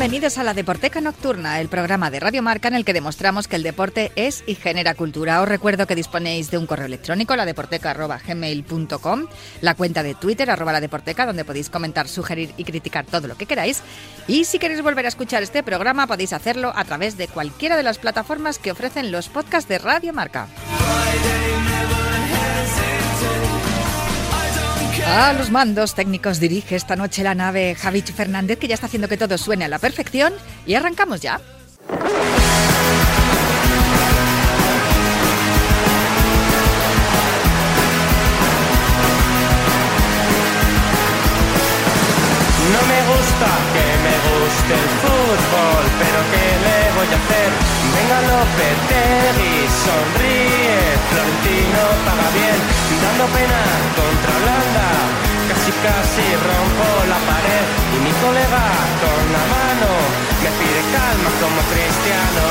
Bienvenidos 0.00 0.38
a 0.38 0.44
la 0.44 0.54
Deporteca 0.54 1.02
Nocturna, 1.02 1.60
el 1.60 1.68
programa 1.68 2.10
de 2.10 2.20
Radio 2.20 2.42
Marca 2.42 2.68
en 2.68 2.74
el 2.74 2.86
que 2.86 2.94
demostramos 2.94 3.46
que 3.46 3.56
el 3.56 3.62
deporte 3.62 4.12
es 4.16 4.42
y 4.46 4.54
genera 4.54 4.94
cultura. 4.94 5.42
Os 5.42 5.48
recuerdo 5.48 5.86
que 5.86 5.94
disponéis 5.94 6.50
de 6.50 6.56
un 6.56 6.64
correo 6.64 6.86
electrónico, 6.86 7.36
ladeporteca.gmail.com, 7.36 9.26
la 9.60 9.74
cuenta 9.74 10.02
de 10.02 10.14
Twitter, 10.14 10.50
arroba 10.50 10.72
la 10.72 10.80
deporteca, 10.80 11.26
donde 11.26 11.44
podéis 11.44 11.68
comentar, 11.68 12.08
sugerir 12.08 12.54
y 12.56 12.64
criticar 12.64 13.04
todo 13.04 13.28
lo 13.28 13.36
que 13.36 13.44
queráis. 13.44 13.82
Y 14.26 14.46
si 14.46 14.58
queréis 14.58 14.80
volver 14.80 15.04
a 15.04 15.08
escuchar 15.08 15.42
este 15.42 15.62
programa, 15.62 16.06
podéis 16.06 16.32
hacerlo 16.32 16.72
a 16.74 16.84
través 16.84 17.18
de 17.18 17.28
cualquiera 17.28 17.76
de 17.76 17.82
las 17.82 17.98
plataformas 17.98 18.58
que 18.58 18.72
ofrecen 18.72 19.12
los 19.12 19.28
podcasts 19.28 19.68
de 19.68 19.80
Radio 19.80 20.14
Marca. 20.14 20.48
A 25.06 25.32
los 25.32 25.50
mandos 25.50 25.94
técnicos 25.94 26.40
dirige 26.40 26.76
esta 26.76 26.96
noche 26.96 27.22
la 27.22 27.34
nave 27.34 27.74
Javich 27.74 28.12
Fernández, 28.12 28.58
que 28.58 28.68
ya 28.68 28.74
está 28.74 28.86
haciendo 28.86 29.08
que 29.08 29.16
todo 29.16 29.36
suene 29.38 29.64
a 29.64 29.68
la 29.68 29.78
perfección. 29.78 30.32
Y 30.66 30.74
arrancamos 30.74 31.20
ya. 31.20 31.40
No 42.70 42.80
me 42.86 43.00
gusta 43.10 43.48
que 43.74 43.86
me 44.06 44.14
guste 44.30 44.74
el 44.74 44.90
fútbol, 45.02 45.84
pero 45.98 46.18
¿qué 46.30 46.46
le 46.64 46.78
voy 46.94 47.10
a 47.10 47.18
hacer? 47.18 47.50
Venga 47.94 48.18
Lopetegui, 48.30 49.56
sonríe, 49.84 50.78
Florentino 51.10 51.82
paga 52.06 52.28
bien, 52.30 52.58
dando 53.02 53.24
pena 53.32 53.60
contra 53.96 54.30
Holanda, 54.36 54.86
casi 55.48 55.72
casi 55.84 56.26
rompo 56.46 56.86
la 57.08 57.18
pared 57.28 57.64
y 57.94 57.98
mi 58.04 58.12
colega 58.22 58.64
con 59.02 59.22
la 59.34 59.44
mano 59.54 59.90
me 60.42 60.50
pide 60.58 60.80
calma 60.94 61.30
como 61.40 61.60
cristiano, 61.72 62.44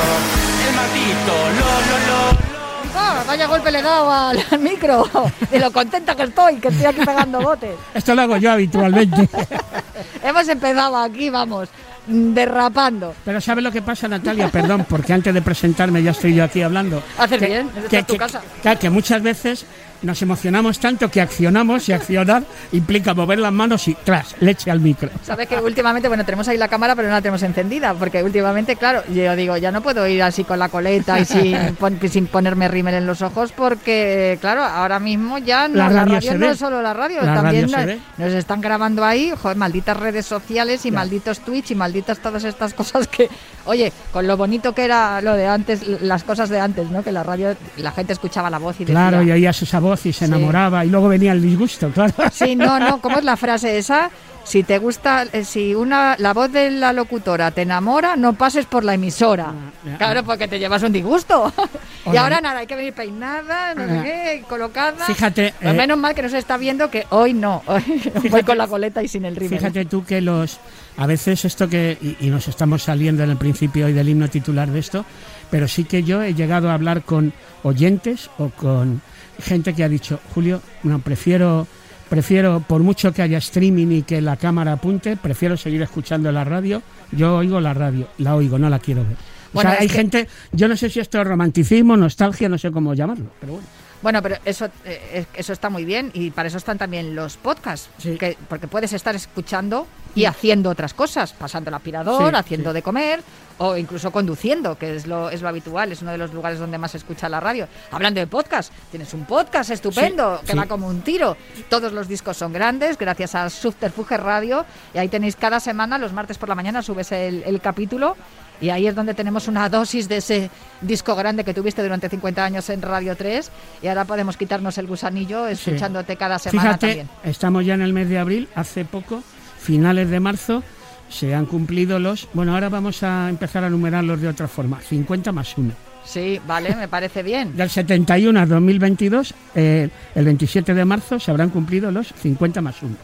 el 0.66 0.72
maldito 0.76 1.34
lo 1.58 1.70
lo 1.88 1.96
lo. 2.08 2.50
Ah, 2.92 3.22
vaya 3.26 3.46
golpe 3.46 3.70
le 3.70 3.78
he 3.78 3.82
dado 3.82 4.10
al, 4.10 4.44
al 4.50 4.58
micro, 4.58 5.08
de 5.50 5.58
lo 5.58 5.70
contenta 5.72 6.14
que 6.16 6.24
estoy, 6.24 6.56
que 6.56 6.68
estoy 6.68 6.86
aquí 6.86 7.00
pegando 7.04 7.40
botes. 7.40 7.74
Esto 7.94 8.14
lo 8.14 8.22
hago 8.22 8.36
yo 8.36 8.50
habitualmente. 8.52 9.28
Hemos 10.22 10.48
empezado 10.48 10.96
aquí, 10.96 11.30
vamos, 11.30 11.68
derrapando. 12.06 13.14
Pero 13.24 13.40
¿sabes 13.40 13.62
lo 13.64 13.70
que 13.70 13.82
pasa, 13.82 14.08
Natalia? 14.08 14.48
Perdón, 14.48 14.86
porque 14.88 15.12
antes 15.12 15.32
de 15.32 15.40
presentarme 15.42 16.02
ya 16.02 16.10
estoy 16.10 16.34
yo 16.34 16.44
aquí 16.44 16.62
hablando. 16.62 17.02
Haces 17.18 17.38
Que- 17.38 17.46
bien, 17.46 17.70
que, 17.88 17.98
es 17.98 18.06
tu 18.06 18.14
que- 18.14 18.18
casa. 18.18 18.40
que- 18.62 18.76
que 18.76 18.90
muchas 18.90 19.22
veces 19.22 19.64
nos 20.02 20.20
emocionamos 20.22 20.78
tanto 20.78 21.10
que 21.10 21.20
accionamos 21.20 21.88
y 21.88 21.92
accionar 21.92 22.42
implica 22.72 23.14
mover 23.14 23.38
las 23.38 23.52
manos 23.52 23.86
y 23.88 23.94
tras, 23.94 24.34
leche 24.40 24.70
al 24.70 24.80
micro. 24.80 25.10
Sabes 25.22 25.48
que 25.48 25.56
últimamente, 25.58 26.08
bueno, 26.08 26.24
tenemos 26.24 26.48
ahí 26.48 26.56
la 26.56 26.68
cámara, 26.68 26.94
pero 26.96 27.08
no 27.08 27.14
la 27.14 27.20
tenemos 27.22 27.42
encendida, 27.42 27.94
porque 27.94 28.22
últimamente, 28.22 28.76
claro, 28.76 29.02
yo 29.12 29.36
digo, 29.36 29.56
ya 29.56 29.70
no 29.70 29.82
puedo 29.82 30.06
ir 30.06 30.22
así 30.22 30.44
con 30.44 30.58
la 30.58 30.68
coleta 30.68 31.18
y 31.20 31.24
sin, 31.24 31.56
pon- 31.78 31.98
sin 32.10 32.26
ponerme 32.26 32.68
rímel 32.68 32.94
en 32.94 33.06
los 33.06 33.22
ojos, 33.22 33.52
porque, 33.52 34.38
claro, 34.40 34.62
ahora 34.62 34.98
mismo 34.98 35.38
ya 35.38 35.68
no, 35.68 35.76
La 35.76 35.90
la 35.90 36.04
radio 36.04 36.32
no 36.34 36.46
ve. 36.46 36.52
es 36.52 36.58
solo 36.58 36.80
la 36.82 36.94
radio, 36.94 37.22
La 37.22 37.34
también 37.34 37.70
radio 37.70 37.98
nos, 38.18 38.32
están 38.32 38.60
grabando 38.60 39.04
ahí, 39.04 39.32
joder, 39.40 39.56
malditas 39.56 39.96
redes 39.96 40.26
sociales 40.26 40.86
y 40.86 40.90
malditos 40.90 41.40
Twitch 41.40 41.70
y 41.72 41.74
malditas 41.74 42.18
todas 42.20 42.44
estas 42.44 42.74
cosas 42.74 43.06
que, 43.08 43.28
oye, 43.66 43.92
con 44.12 44.26
lo 44.26 44.36
bonito 44.36 44.74
que 44.74 44.84
era 44.84 45.20
lo 45.20 45.34
de 45.34 45.46
antes, 45.46 45.86
las 46.02 46.24
cosas 46.24 46.48
de 46.48 46.60
antes, 46.60 46.90
¿no? 46.90 47.02
Que 47.02 47.12
la 47.12 47.22
radio, 47.22 47.56
la 47.76 47.92
gente 47.92 48.12
escuchaba 48.12 48.48
la 48.50 48.58
voz 48.58 48.76
y 48.80 48.84
decía... 48.84 48.94
Claro, 49.08 49.22
y 49.22 49.30
oías 49.30 49.60
esa 49.62 49.78
voz 49.90 50.06
y 50.06 50.12
se 50.12 50.20
Sí. 50.20 50.24
enamoraba 50.26 50.84
y 50.84 50.88
luego 50.88 51.08
venía 51.08 51.32
el 51.32 51.42
disgusto, 51.42 51.90
claro. 51.94 52.14
Sí, 52.32 52.54
no, 52.56 52.78
no, 52.78 53.00
¿cómo 53.00 53.18
es 53.18 53.24
la 53.24 53.36
frase 53.36 53.76
esa? 53.78 54.10
Si 54.42 54.62
te 54.64 54.78
gusta, 54.78 55.24
eh, 55.32 55.44
si 55.44 55.74
una 55.74 56.16
la 56.18 56.32
voz 56.32 56.50
de 56.50 56.70
la 56.70 56.92
locutora 56.94 57.50
te 57.50 57.62
enamora, 57.62 58.16
no 58.16 58.32
pases 58.32 58.64
por 58.66 58.82
la 58.84 58.94
emisora. 58.94 59.52
ya. 59.84 59.98
Claro, 59.98 60.24
porque 60.24 60.48
te 60.48 60.58
llevas 60.58 60.82
un 60.82 60.92
disgusto. 60.92 61.52
y 62.12 62.16
ahora 62.16 62.40
nada, 62.40 62.60
hay 62.60 62.66
que 62.66 62.74
venir 62.74 62.94
peinada, 62.94 63.74
no 63.74 63.86
sé 63.86 63.98
Ah. 63.98 64.02
qué, 64.02 64.44
colocada. 64.48 65.04
Fíjate, 65.06 65.54
Pues 65.60 65.74
eh, 65.74 65.76
menos 65.76 65.98
mal 65.98 66.14
que 66.14 66.22
no 66.22 66.28
se 66.30 66.38
está 66.38 66.56
viendo 66.56 66.90
que 66.90 67.04
hoy 67.10 67.34
no. 67.34 67.62
Hoy 67.66 67.82
voy 68.30 68.42
con 68.42 68.56
la 68.58 68.66
coleta 68.66 69.02
y 69.02 69.08
sin 69.08 69.24
el 69.26 69.36
rímel. 69.36 69.58
Fíjate 69.58 69.84
tú 69.84 70.04
que 70.04 70.20
los 70.22 70.58
a 70.96 71.06
veces 71.06 71.44
esto 71.44 71.68
que 71.68 71.98
y, 72.00 72.26
y 72.26 72.30
nos 72.30 72.48
estamos 72.48 72.82
saliendo 72.82 73.22
en 73.22 73.30
el 73.30 73.36
principio 73.36 73.86
hoy 73.86 73.92
del 73.92 74.08
himno 74.08 74.28
titular 74.28 74.68
de 74.70 74.78
esto, 74.80 75.04
pero 75.50 75.68
sí 75.68 75.84
que 75.84 76.02
yo 76.02 76.22
he 76.22 76.34
llegado 76.34 76.70
a 76.70 76.74
hablar 76.74 77.02
con 77.02 77.32
oyentes 77.62 78.30
o 78.38 78.48
con 78.48 79.02
gente 79.40 79.74
que 79.74 79.84
ha 79.84 79.88
dicho, 79.88 80.18
Julio, 80.34 80.60
no 80.82 80.98
prefiero 81.00 81.66
prefiero 82.08 82.58
por 82.66 82.82
mucho 82.82 83.12
que 83.12 83.22
haya 83.22 83.38
streaming 83.38 83.86
y 83.98 84.02
que 84.02 84.20
la 84.20 84.36
cámara 84.36 84.72
apunte, 84.72 85.16
prefiero 85.16 85.56
seguir 85.56 85.80
escuchando 85.82 86.32
la 86.32 86.42
radio. 86.42 86.82
Yo 87.12 87.36
oigo 87.36 87.60
la 87.60 87.72
radio, 87.72 88.08
la 88.18 88.34
oigo, 88.34 88.58
no 88.58 88.68
la 88.68 88.80
quiero 88.80 89.04
ver. 89.04 89.16
Bueno, 89.52 89.70
o 89.70 89.72
sea, 89.74 89.80
hay 89.80 89.86
que- 89.86 89.94
gente, 89.94 90.28
yo 90.50 90.66
no 90.66 90.76
sé 90.76 90.90
si 90.90 90.98
esto 90.98 91.20
es 91.20 91.26
romanticismo, 91.26 91.96
nostalgia, 91.96 92.48
no 92.48 92.58
sé 92.58 92.72
cómo 92.72 92.94
llamarlo, 92.94 93.26
pero 93.38 93.52
bueno. 93.52 93.68
Bueno, 94.02 94.22
pero 94.22 94.36
eso, 94.46 94.66
eh, 94.86 95.24
eso 95.34 95.52
está 95.52 95.68
muy 95.70 95.84
bien 95.84 96.10
y 96.14 96.30
para 96.30 96.48
eso 96.48 96.56
están 96.56 96.78
también 96.78 97.14
los 97.14 97.36
podcasts, 97.36 97.90
Sí. 97.98 98.16
que, 98.16 98.36
porque 98.48 98.66
puedes 98.66 98.92
estar 98.92 99.14
escuchando 99.14 99.86
y 100.14 100.24
haciendo 100.24 100.70
otras 100.70 100.94
cosas, 100.94 101.32
pasando 101.34 101.68
el 101.68 101.74
aspirador, 101.74 102.30
Sí, 102.32 102.36
haciendo 102.36 102.70
sí. 102.70 102.74
de 102.74 102.82
comer 102.82 103.20
o 103.62 103.76
incluso 103.76 104.10
conduciendo, 104.10 104.76
que 104.78 104.96
es 104.96 105.06
lo, 105.06 105.28
es 105.30 105.42
lo 105.42 105.48
habitual, 105.48 105.92
es 105.92 106.00
uno 106.00 106.12
de 106.12 106.18
los 106.18 106.32
lugares 106.32 106.58
donde 106.58 106.78
más 106.78 106.92
se 106.92 106.96
escucha 106.96 107.28
la 107.28 107.40
radio. 107.40 107.68
Hablando 107.90 108.18
de 108.18 108.26
podcast, 108.26 108.72
tienes 108.90 109.12
un 109.12 109.26
podcast 109.26 109.70
estupendo 109.70 110.38
Sí, 110.40 110.46
que 110.46 110.52
sí. 110.52 110.58
va 110.58 110.66
como 110.66 110.86
un 110.88 111.02
tiro. 111.02 111.36
Todos 111.68 111.92
los 111.92 112.08
discos 112.08 112.38
son 112.38 112.52
grandes, 112.54 112.96
gracias 112.96 113.34
a 113.34 113.50
Subterfuge 113.50 114.16
Radio, 114.16 114.64
y 114.94 114.98
ahí 114.98 115.08
tenéis 115.08 115.36
cada 115.36 115.60
semana, 115.60 115.98
los 115.98 116.12
martes 116.14 116.38
por 116.38 116.48
la 116.48 116.54
mañana, 116.54 116.80
subes 116.82 117.12
el, 117.12 117.42
el 117.44 117.60
capítulo. 117.60 118.16
Y 118.62 118.68
ahí 118.70 118.86
es 118.86 118.94
donde 118.94 119.14
tenemos 119.14 119.48
una 119.48 119.68
dosis 119.70 120.06
de 120.08 120.18
ese 120.18 120.50
disco 120.82 121.14
grande 121.14 121.44
que 121.44 121.54
tuviste 121.54 121.82
durante 121.82 122.08
50 122.10 122.44
años 122.44 122.68
en 122.70 122.82
Radio 122.82 123.16
3 123.16 123.50
y 123.82 123.86
ahora 123.88 124.04
podemos 124.04 124.36
quitarnos 124.36 124.76
el 124.76 124.86
gusanillo 124.86 125.46
Sí. 125.48 125.52
escuchándote 125.52 126.16
cada 126.16 126.38
semana 126.38 126.62
Fíjate, 126.78 126.86
también. 126.86 127.08
estamos 127.24 127.64
ya 127.64 127.72
en 127.74 127.80
el 127.82 127.92
mes 127.94 128.08
de 128.10 128.18
abril, 128.18 128.48
hace 128.54 128.84
poco, 128.84 129.22
finales 129.58 130.10
de 130.10 130.20
marzo, 130.20 130.62
se 131.10 131.34
han 131.34 131.44
cumplido 131.44 131.98
los... 131.98 132.26
Bueno, 132.32 132.54
ahora 132.54 132.68
vamos 132.70 133.02
a 133.02 133.28
empezar 133.28 133.64
a 133.64 133.68
numerarlos 133.70 134.20
de 134.20 134.28
otra 134.28 134.48
forma, 134.48 134.80
50 134.80 135.32
más 135.32 135.58
1. 135.58 135.72
Sí, 136.04 136.40
vale, 136.46 136.74
me 136.76 136.88
parece 136.88 137.22
bien. 137.22 137.54
Del 137.56 137.68
71 137.68 138.40
al 138.40 138.48
2022, 138.48 139.34
eh, 139.54 139.90
el 140.14 140.24
27 140.24 140.72
de 140.72 140.84
marzo, 140.86 141.20
se 141.20 141.30
habrán 141.30 141.50
cumplido 141.50 141.90
los 141.90 142.08
50 142.08 142.60
más 142.62 142.82
1. 142.82 142.96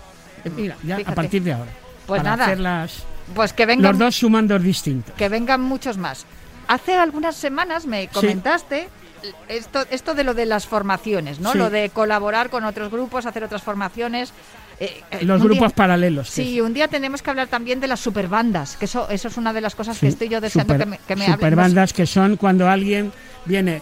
Eh, 0.44 0.50
Mira, 0.56 0.76
ya 0.82 0.96
Fíjate. 0.96 1.12
a 1.12 1.14
partir 1.14 1.42
de 1.42 1.52
ahora. 1.52 1.70
Pues 2.06 2.20
para 2.22 2.30
nada. 2.36 2.44
hacer 2.46 2.60
las- 2.60 3.02
Pues 3.34 3.52
que 3.52 3.66
vengan, 3.66 3.90
los 3.92 3.98
dos 3.98 4.16
sumandos 4.16 4.62
distintos. 4.62 5.14
que 5.16 5.28
vengan 5.28 5.60
muchos 5.60 5.98
más. 5.98 6.24
Hace 6.68 6.94
algunas 6.94 7.36
semanas 7.36 7.86
me 7.86 8.08
comentaste 8.08 8.88
esto, 9.48 9.84
esto 9.90 10.14
de 10.14 10.24
lo 10.24 10.34
de 10.34 10.46
las 10.46 10.66
formaciones, 10.66 11.40
¿no? 11.40 11.52
Sí. 11.52 11.58
Lo 11.58 11.70
de 11.70 11.90
colaborar 11.90 12.48
con 12.50 12.64
otros 12.64 12.90
grupos, 12.90 13.26
hacer 13.26 13.42
otras 13.44 13.62
formaciones. 13.62 14.32
Eh, 14.78 15.00
eh, 15.10 15.24
Los 15.24 15.40
grupos 15.42 15.68
día- 15.68 15.76
paralelos. 15.76 16.26
que 16.30 16.42
Sí, 16.44 16.60
un 16.60 16.74
día 16.74 16.86
tenemos 16.88 17.22
que 17.22 17.30
hablar 17.30 17.48
también 17.48 17.80
de 17.80 17.86
las 17.86 18.00
superbandas, 18.00 18.76
que 18.76 18.84
eso, 18.84 19.08
eso 19.08 19.28
es 19.28 19.36
una 19.38 19.52
de 19.54 19.60
las 19.62 19.74
cosas 19.74 19.96
Sí, 19.96 20.00
que 20.02 20.08
estoy 20.08 20.28
yo 20.28 20.40
deseando 20.40 20.74
super- 20.74 20.84
que 20.86 20.90
me, 20.90 20.98
que 21.06 21.16
me 21.16 21.26
superbandas 21.32 21.92
que 21.94 22.04
son 22.06 22.36
cuando 22.36 22.68
alguien 22.68 23.10
viene 23.46 23.80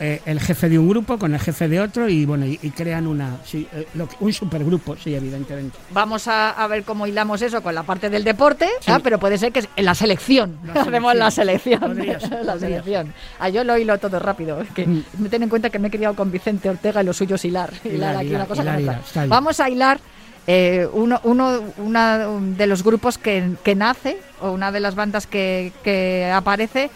eh, 0.00 0.20
el 0.26 0.40
jefe 0.40 0.68
de 0.68 0.80
un 0.80 0.88
grupo 0.88 1.16
con 1.16 1.32
el 1.32 1.38
jefe 1.38 1.68
de 1.68 1.78
otro 1.78 2.08
y 2.08 2.24
bueno 2.24 2.44
y, 2.44 2.58
y 2.60 2.70
crean 2.70 3.06
una 3.06 3.36
sí, 3.44 3.68
eh, 3.72 3.86
lo 3.94 4.08
que- 4.08 4.16
un 4.18 4.32
supergrupo 4.32 4.96
sí 4.96 5.14
evidentemente 5.14 5.78
Vamos 5.92 6.26
a, 6.26 6.50
a 6.50 6.66
ver 6.66 6.82
cómo 6.82 7.06
hilamos 7.06 7.40
eso 7.40 7.62
con 7.62 7.72
la 7.72 7.84
parte 7.84 8.10
del 8.10 8.24
deporte, 8.24 8.66
Sí. 8.80 8.90
ah, 8.90 8.98
pero 9.00 9.20
puede 9.20 9.38
ser 9.38 9.52
que 9.52 9.62
en 9.76 9.84
la 9.84 9.94
selección. 9.94 10.58
La 10.64 10.72
Hacemos 10.82 11.14
la 11.14 11.30
selección. 11.30 11.78
Podría 11.78 12.18
ser, 12.18 12.30
la 12.44 12.54
podría 12.54 12.58
selección. 12.58 13.14
Ah, 13.38 13.48
yo 13.48 13.62
lo 13.62 13.78
hilo 13.78 13.96
todo 13.98 14.18
rápido. 14.18 14.64
Que 14.74 14.86
Mm. 14.88 15.26
ten 15.30 15.44
en 15.44 15.48
cuenta 15.48 15.70
que 15.70 15.78
me 15.78 15.86
he 15.86 15.90
criado 15.92 16.16
con 16.16 16.32
Vicente 16.32 16.68
Ortega 16.68 17.00
y 17.02 17.06
lo 17.06 17.12
suyo 17.12 17.36
es 17.36 17.44
hilar. 17.44 17.70
Hilar, 17.84 17.94
Hilar, 17.94 18.16
aquí 18.16 18.26
hilar, 18.26 18.40
una 18.40 18.46
cosa 18.48 18.80
hilar. 18.80 19.00
Vamos 19.28 19.60
a 19.60 19.70
hilar 19.70 20.00
eh, 20.46 20.88
uno, 20.92 21.20
uno 21.24 21.62
una 21.78 22.18
de 22.18 22.66
los 22.66 22.82
grupos 22.82 23.18
que, 23.18 23.52
que 23.62 23.74
nace, 23.74 24.18
o 24.40 24.50
una 24.50 24.72
de 24.72 24.80
las 24.80 24.94
bandas 24.94 25.26
que, 25.26 25.72
que 25.84 26.30
aparece 26.32 26.90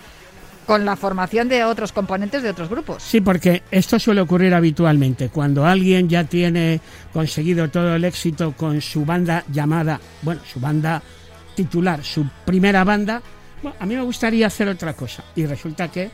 con 0.66 0.84
la 0.84 0.96
formación 0.96 1.48
de 1.48 1.64
otros 1.64 1.92
componentes 1.92 2.42
de 2.42 2.50
otros 2.50 2.68
grupos. 2.68 3.02
Sí, 3.02 3.20
porque 3.20 3.62
esto 3.70 3.98
suele 3.98 4.20
ocurrir 4.20 4.52
habitualmente. 4.52 5.28
Cuando 5.28 5.64
alguien 5.64 6.08
ya 6.08 6.24
tiene 6.24 6.80
conseguido 7.12 7.70
todo 7.70 7.94
el 7.94 8.04
éxito 8.04 8.52
con 8.56 8.80
su 8.80 9.04
banda 9.04 9.44
llamada, 9.52 10.00
bueno, 10.22 10.40
su 10.44 10.58
banda 10.58 11.02
titular, 11.54 12.02
su 12.02 12.26
primera 12.44 12.82
banda, 12.82 13.22
bueno, 13.62 13.76
a 13.78 13.86
mí 13.86 13.94
me 13.94 14.02
gustaría 14.02 14.48
hacer 14.48 14.68
otra 14.68 14.94
cosa. 14.94 15.22
Y 15.36 15.46
resulta 15.46 15.88
que 15.88 16.10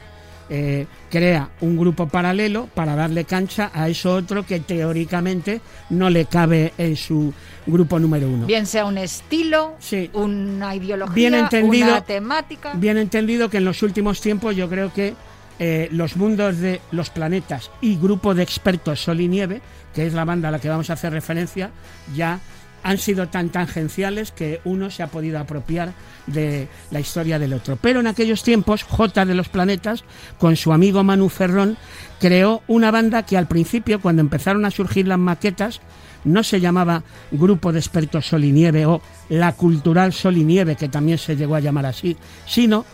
eh, 0.54 0.86
crea 1.10 1.48
un 1.62 1.78
grupo 1.78 2.08
paralelo 2.08 2.68
para 2.74 2.94
darle 2.94 3.24
cancha 3.24 3.70
a 3.72 3.88
eso 3.88 4.14
otro 4.14 4.44
que 4.44 4.60
teóricamente 4.60 5.62
no 5.88 6.10
le 6.10 6.26
cabe 6.26 6.74
en 6.76 6.94
su 6.94 7.32
grupo 7.66 7.98
número 7.98 8.28
uno. 8.28 8.44
Bien 8.46 8.66
sea 8.66 8.84
un 8.84 8.98
estilo, 8.98 9.76
Sí. 9.78 10.10
una 10.12 10.74
ideología, 10.74 11.14
Bien 11.14 11.34
entendido. 11.34 11.88
una 11.88 12.04
temática. 12.04 12.72
Bien 12.74 12.98
entendido 12.98 13.48
que 13.48 13.56
en 13.56 13.64
los 13.64 13.82
últimos 13.82 14.20
tiempos 14.20 14.54
yo 14.54 14.68
creo 14.68 14.92
que 14.92 15.14
eh, 15.58 15.88
los 15.90 16.16
mundos 16.16 16.58
de 16.58 16.82
los 16.90 17.08
planetas 17.08 17.70
y 17.80 17.96
grupo 17.96 18.34
de 18.34 18.42
expertos 18.42 19.00
Sol 19.02 19.22
y 19.22 19.28
Nieve, 19.28 19.62
que 19.94 20.06
es 20.06 20.12
la 20.12 20.26
banda 20.26 20.48
a 20.48 20.50
la 20.50 20.58
que 20.58 20.68
vamos 20.68 20.90
a 20.90 20.94
hacer 20.94 21.14
referencia, 21.14 21.70
ya 22.14 22.40
han 22.82 22.98
sido 22.98 23.28
tan 23.28 23.50
tangenciales 23.50 24.32
que 24.32 24.60
uno 24.64 24.90
se 24.90 25.02
ha 25.02 25.08
podido 25.08 25.38
apropiar 25.38 25.92
de 26.26 26.68
la 26.90 27.00
historia 27.00 27.38
del 27.38 27.52
otro. 27.52 27.76
Pero 27.76 28.00
en 28.00 28.06
aquellos 28.06 28.42
tiempos, 28.42 28.82
J 28.82 29.24
de 29.24 29.34
los 29.34 29.48
Planetas, 29.48 30.04
con 30.38 30.56
su 30.56 30.72
amigo 30.72 31.04
Manu 31.04 31.28
Ferrón, 31.28 31.76
creó 32.20 32.62
una 32.66 32.90
banda 32.90 33.24
que 33.24 33.36
al 33.36 33.48
principio, 33.48 34.00
cuando 34.00 34.20
empezaron 34.20 34.64
a 34.64 34.70
surgir 34.70 35.06
las 35.06 35.18
maquetas, 35.18 35.80
no 36.24 36.42
se 36.42 36.60
llamaba 36.60 37.02
Grupo 37.30 37.72
de 37.72 37.80
Expertos 37.80 38.26
Sol 38.26 38.44
y 38.44 38.52
Nieve 38.52 38.86
o 38.86 39.02
La 39.28 39.52
Cultural 39.52 40.12
Sol 40.12 40.36
y 40.36 40.44
Nieve, 40.44 40.76
que 40.76 40.88
también 40.88 41.18
se 41.18 41.36
llegó 41.36 41.56
a 41.56 41.60
llamar 41.60 41.86
así, 41.86 42.16
sino 42.46 42.84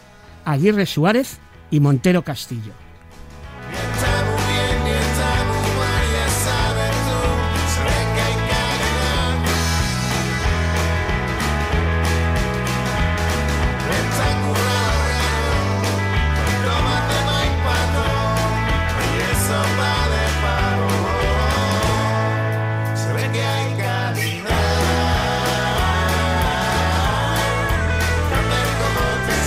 Aguirre 0.44 0.87
Suárez 0.87 1.38
y 1.70 1.81
Montero 1.81 2.23
Castillo. 2.23 2.88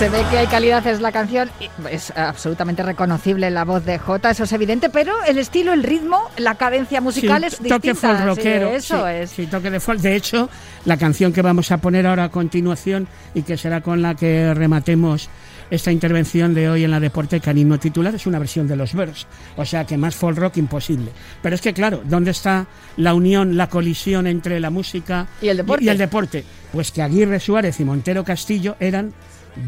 Se 0.02 0.08
ve 0.08 0.24
que 0.32 0.38
hay 0.38 0.48
calidad, 0.48 0.84
es 0.88 1.00
la 1.00 1.12
canción. 1.12 1.48
Es 1.88 2.10
absolutamente 2.16 2.82
reconocible 2.82 3.48
la 3.52 3.64
voz 3.64 3.84
de 3.84 4.00
J, 4.00 4.30
eso 4.30 4.42
es 4.42 4.52
evidente, 4.52 4.90
pero 4.90 5.12
el 5.28 5.38
estilo, 5.38 5.72
el 5.72 5.84
ritmo, 5.84 6.28
la 6.38 6.56
cadencia 6.56 7.00
musical 7.00 7.42
Sí, 7.42 7.46
es 7.46 7.56
toque 7.58 7.92
distinta. 7.92 8.16
folk 8.16 8.24
rockero. 8.24 8.70
Sí, 8.70 8.74
eso 8.74 9.06
sí, 9.06 9.12
es. 9.14 9.30
sí, 9.30 9.46
toque 9.46 9.70
de 9.70 9.78
folk. 9.78 10.00
De 10.00 10.16
hecho, 10.16 10.50
la 10.86 10.96
canción 10.96 11.32
que 11.32 11.40
vamos 11.40 11.70
a 11.70 11.76
poner 11.78 12.08
ahora 12.08 12.24
a 12.24 12.28
continuación 12.30 13.06
y 13.32 13.42
que 13.42 13.56
será 13.56 13.80
con 13.80 14.02
la 14.02 14.16
que 14.16 14.52
rematemos 14.54 15.30
esta 15.70 15.92
intervención 15.92 16.52
de 16.52 16.68
hoy 16.68 16.82
en 16.82 16.90
la 16.90 16.98
Deporteca 16.98 17.52
en 17.52 17.58
himno 17.58 17.78
titular 17.78 18.12
es 18.12 18.26
una 18.26 18.40
versión 18.40 18.66
de 18.66 18.74
los 18.74 18.94
Birds. 18.94 19.28
O 19.56 19.64
sea 19.64 19.84
que 19.84 19.96
más 19.96 20.16
folk 20.16 20.36
rock 20.36 20.56
imposible. 20.56 21.12
Pero 21.40 21.54
es 21.54 21.60
que, 21.60 21.72
claro, 21.72 22.02
¿dónde 22.04 22.32
está 22.32 22.66
la 22.96 23.14
unión, 23.14 23.56
la 23.56 23.68
colisión 23.68 24.26
entre 24.26 24.58
la 24.58 24.70
música 24.70 25.28
Y 25.40 25.46
el 25.46 25.58
deporte. 25.58 25.84
y 25.84 25.88
el 25.90 25.98
deporte? 25.98 26.44
Pues 26.72 26.90
que 26.90 27.02
Aguirre 27.02 27.38
Suárez 27.38 27.78
y 27.78 27.84
Montero 27.84 28.24
Castillo 28.24 28.74
eran 28.80 29.12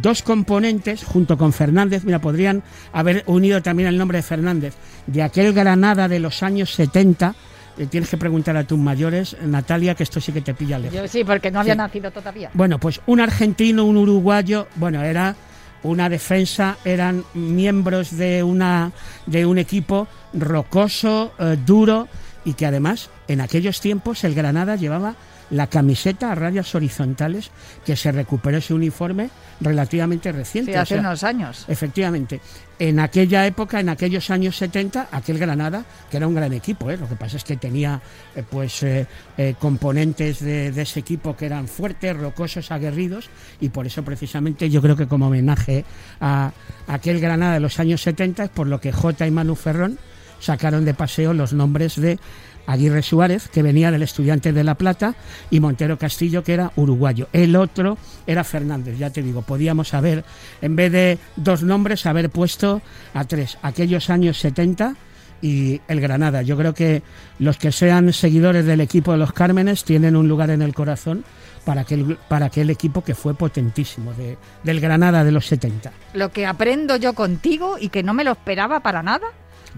dos 0.03 0.23
componentes 0.23 1.05
junto 1.05 1.37
con 1.37 1.53
Fernández, 1.53 2.05
mira, 2.05 2.19
podrían 2.21 2.63
haber 2.93 3.23
unido 3.27 3.63
también 3.63 3.89
el 3.89 3.99
nombre 3.99 4.19
de 4.19 4.23
Fernández, 4.23 4.75
de 5.07 5.23
aquel 5.23 5.53
Granada 5.53 6.09
de 6.09 6.19
los 6.21 6.43
años 6.43 6.73
70, 6.75 7.35
eh, 7.77 7.87
tienes 7.87 8.09
que 8.09 8.17
preguntar 8.17 8.57
a 8.57 8.65
tus 8.65 8.79
mayores, 8.79 9.37
Natalia, 9.43 9.95
que 9.95 10.05
esto 10.05 10.21
sí 10.21 10.33
que 10.33 10.41
te 10.41 10.55
pilla 10.55 10.79
lejos. 10.79 10.97
Yo 10.97 11.09
sí, 11.09 11.25
porque 11.25 11.51
no 11.51 11.61
había 11.61 11.75
Sí. 11.75 11.79
nacido 11.79 12.11
todavía. 12.11 12.51
Bueno, 12.55 12.79
pues 12.79 13.01
un 13.07 13.21
argentino, 13.21 13.85
un 13.85 13.97
uruguayo, 13.97 14.69
bueno, 14.77 15.03
era 15.03 15.35
una 15.83 16.09
defensa, 16.09 16.77
eran 16.85 17.25
miembros 17.35 18.17
de 18.17 18.43
una 18.43 18.93
de 19.27 19.45
un 19.45 19.59
equipo 19.59 20.09
rocoso, 20.33 21.33
eh, 21.39 21.59
duro 21.67 22.09
y 22.45 22.55
que 22.55 22.67
además 22.67 23.11
en 23.29 23.41
aquellos 23.41 23.81
tiempos 23.81 24.25
el 24.25 24.35
Granada 24.35 24.77
llevaba 24.77 25.17
la 25.51 25.67
camiseta 25.67 26.33
a 26.33 26.35
rayas 26.35 26.75
horizontales 26.75 27.51
que 27.85 27.97
se 27.97 28.13
recuperó 28.13 28.59
ese 28.59 28.75
uniforme 28.75 29.31
relativamente 29.61 30.33
reciente. 30.33 30.73
Sí, 30.73 30.79
o 30.79 30.81
hace 30.81 30.95
sea, 30.95 31.01
unos 31.01 31.23
años. 31.23 31.65
Efectivamente. 31.69 32.41
En 32.79 32.99
aquella 32.99 33.47
época, 33.47 33.79
en 33.79 33.89
aquellos 33.89 34.31
años 34.31 34.57
70, 34.57 35.09
aquel 35.13 35.39
Granada, 35.39 35.85
que 36.11 36.17
era 36.17 36.27
un 36.27 36.35
gran 36.35 36.53
equipo, 36.53 36.91
¿eh? 36.91 36.97
lo 36.97 37.09
que 37.09 37.15
pasa 37.15 37.37
es 37.37 37.45
que 37.45 37.57
tenía 37.57 38.01
eh, 38.35 38.43
pues 38.49 38.83
eh, 38.83 39.07
eh, 39.39 39.55
componentes 39.61 40.41
de, 40.41 40.73
de 40.73 40.83
ese 40.83 41.01
equipo 41.01 41.37
que 41.37 41.47
eran 41.47 41.69
fuertes, 41.69 42.17
rocosos, 42.17 42.73
aguerridos, 42.73 43.31
y 43.61 43.69
por 43.69 43.87
eso 43.87 44.03
precisamente 44.03 44.69
yo 44.71 44.83
creo 44.83 44.97
que 44.97 45.07
como 45.07 45.29
homenaje 45.29 45.85
a, 46.21 46.51
a 46.89 46.95
aquel 46.95 47.21
Granada 47.21 47.55
de 47.55 47.61
los 47.61 47.79
años 47.79 48.03
70 48.03 48.45
es 48.45 48.51
por 48.51 48.67
lo 48.67 48.81
que 48.81 48.91
J 48.91 49.25
y 49.25 49.31
Manu 49.31 49.55
Ferrón 49.55 49.99
sacaron 50.45 50.85
de 50.85 50.95
paseo 50.95 51.33
los 51.35 51.53
nombres 51.53 52.01
de 52.01 52.19
Aguirre 52.67 53.03
Suárez, 53.03 53.49
que 53.49 53.63
venía 53.63 53.91
del 53.91 54.03
Estudiante 54.03 54.53
de 54.53 54.65
La 54.65 54.75
Plata, 54.75 55.15
y 55.51 55.61
Montero 55.61 55.99
Castillo, 55.99 56.43
que 56.43 56.55
era 56.55 56.73
uruguayo. 56.77 57.29
El 57.33 57.57
otro 57.57 57.99
era 58.27 58.43
Fernández, 58.45 58.97
ya 58.99 59.11
te 59.11 59.23
digo, 59.23 59.43
podíamos 59.43 59.93
haber, 59.93 60.25
en 60.63 60.75
vez 60.75 60.91
de 60.91 61.19
dos 61.37 61.63
nombres, 61.63 62.07
haber 62.07 62.31
puesto 62.31 62.81
a 63.13 63.25
tres. 63.25 63.59
Aquellos 63.61 64.09
años 64.09 64.39
70 64.39 64.97
y 65.43 65.83
el 65.89 66.01
Granada. 66.01 66.41
Yo 66.41 66.57
creo 66.57 66.73
que 66.73 67.03
los 67.39 67.59
que 67.59 67.71
sean 67.71 68.11
seguidores 68.15 68.65
del 68.65 68.81
equipo 68.81 69.13
de 69.13 69.19
los 69.19 69.33
Cármenes 69.35 69.85
tienen 69.85 70.17
un 70.17 70.27
lugar 70.27 70.49
en 70.49 70.63
el 70.63 70.73
corazón 70.75 71.23
para 71.67 71.83
aquel, 71.83 72.17
para 72.29 72.47
aquel 72.47 72.71
equipo 72.71 73.05
que 73.05 73.15
fue 73.15 73.35
potentísimo, 73.35 74.15
de- 74.15 74.39
del 74.63 74.81
Granada 74.81 75.23
de 75.23 75.33
los 75.33 75.47
70. 75.47 75.93
Lo 76.15 76.31
que 76.33 76.47
aprendo 76.47 76.97
yo 76.97 77.13
contigo 77.13 77.77
y 77.79 77.91
que 77.91 78.03
no 78.03 78.15
me 78.15 78.25
lo 78.25 78.33
esperaba 78.33 78.81
para 78.81 79.03
nada. 79.03 79.27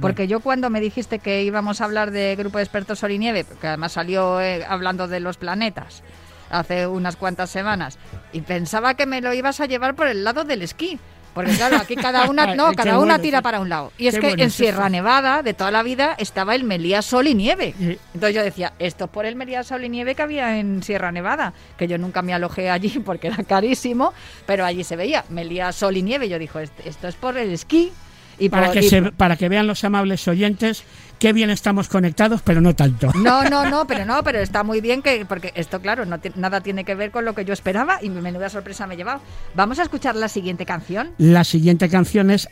Porque 0.01 0.27
yo 0.29 0.41
cuando 0.41 0.69
me 0.71 0.81
dijiste 0.81 1.19
que 1.19 1.43
íbamos 1.43 1.81
a 1.81 1.85
hablar 1.85 2.11
de 2.11 2.37
Grupo 2.37 2.59
de 2.59 2.65
Expertos 2.65 2.99
Sol 2.99 3.11
y 3.13 3.19
Nieve, 3.19 3.47
que 3.61 3.67
además 3.69 3.93
salió 3.93 4.41
eh, 4.41 4.65
hablando 4.69 5.09
de 5.09 5.21
los 5.21 5.37
planetas 5.37 6.03
hace 6.51 6.87
unas 6.87 7.17
cuantas 7.17 7.51
semanas, 7.51 7.99
y 8.33 8.41
pensaba 8.43 8.95
que 8.95 9.05
me 9.07 9.21
lo 9.21 9.33
ibas 9.35 9.61
a 9.61 9.67
llevar 9.67 9.95
por 9.97 10.07
el 10.07 10.23
lado 10.23 10.45
del 10.45 10.63
esquí. 10.63 10.99
Porque 11.35 11.53
claro, 11.53 11.77
aquí 11.77 11.97
cada 11.97 12.31
una, 12.31 12.55
no, 12.55 12.71
Qué 12.71 12.77
cada 12.77 12.99
una 12.99 13.19
tira 13.19 13.43
para 13.43 13.61
un 13.61 13.69
lado. 13.69 13.93
Y 13.99 14.07
es 14.07 14.15
que 14.15 14.29
bueno 14.29 14.43
en 14.45 14.51
Sierra. 14.51 14.89
Nevada, 14.89 15.43
de 15.43 15.53
toda 15.55 15.71
la 15.71 15.83
vida, 15.83 16.15
estaba 16.19 16.55
el 16.55 16.65
Melía 16.65 17.03
Sol 17.03 17.27
y 17.27 17.35
Nieve. 17.35 17.75
Entonces 18.15 18.35
yo 18.35 18.43
decía, 18.43 18.73
esto 18.79 19.05
es 19.05 19.11
por 19.11 19.27
el 19.27 19.37
Melía 19.37 19.63
Sol 19.63 19.85
y 19.85 19.89
Nieve 19.91 20.15
que 20.15 20.23
había 20.23 20.57
en 20.59 20.83
Sierra 20.83 21.13
Nevada, 21.13 21.53
que 21.77 21.89
yo 21.89 21.99
nunca 21.99 22.23
me 22.23 22.33
alojé 22.33 22.71
allí 22.71 22.89
porque 23.05 23.27
era 23.27 23.43
carísimo, 23.45 24.15
pero 24.47 24.65
allí 24.65 24.83
se 24.85 24.97
veía 24.97 25.25
Melía 25.29 25.73
Sol 25.73 25.97
y 25.97 26.03
Nieve. 26.03 26.29
Yo 26.31 26.39
dijo, 26.39 26.59
"Est- 26.59 26.87
esto 26.87 27.07
es 27.09 27.17
por 27.17 27.37
el 27.37 27.53
esquí. 27.53 27.93
Y 28.39 28.49
Para 28.51 28.67
por- 28.67 28.75
que, 28.75 28.81
y 28.87 28.89
se, 28.89 29.03
por- 29.03 29.13
para 29.15 29.37
que 29.37 29.49
vean 29.49 29.67
los 29.67 29.83
amables 29.85 30.27
oyentes 30.29 30.85
qué 31.19 31.33
bien 31.33 31.49
estamos 31.49 31.89
conectados, 31.89 32.43
pero 32.43 32.61
no 32.61 32.75
tanto. 32.75 33.11
No, 33.15 33.43
no, 33.51 33.71
no, 33.71 33.87
pero 33.87 34.05
no, 34.05 34.23
pero 34.23 34.39
está 34.41 34.63
muy 34.63 34.83
bien 34.83 35.01
que 35.01 35.25
porque 35.27 35.53
esto 35.55 35.81
claro, 35.81 36.05
no 36.05 36.19
nada 36.35 36.61
tiene 36.61 36.85
que 36.85 36.95
ver 36.95 37.11
con 37.11 37.25
lo 37.25 37.35
que 37.35 37.45
yo 37.47 37.55
esperaba 37.55 37.99
y 38.03 38.11
menuda 38.11 38.51
sorpresa 38.51 38.87
me 38.87 38.93
he 38.95 38.97
llevado. 38.99 39.21
Vamos 39.55 39.79
a 39.79 39.83
escuchar 39.85 40.17
la 40.17 40.29
siguiente 40.29 40.67
canción. 40.67 41.13
La 41.17 41.45
siguiente 41.45 41.89
canción 41.89 42.31
es, 42.31 42.49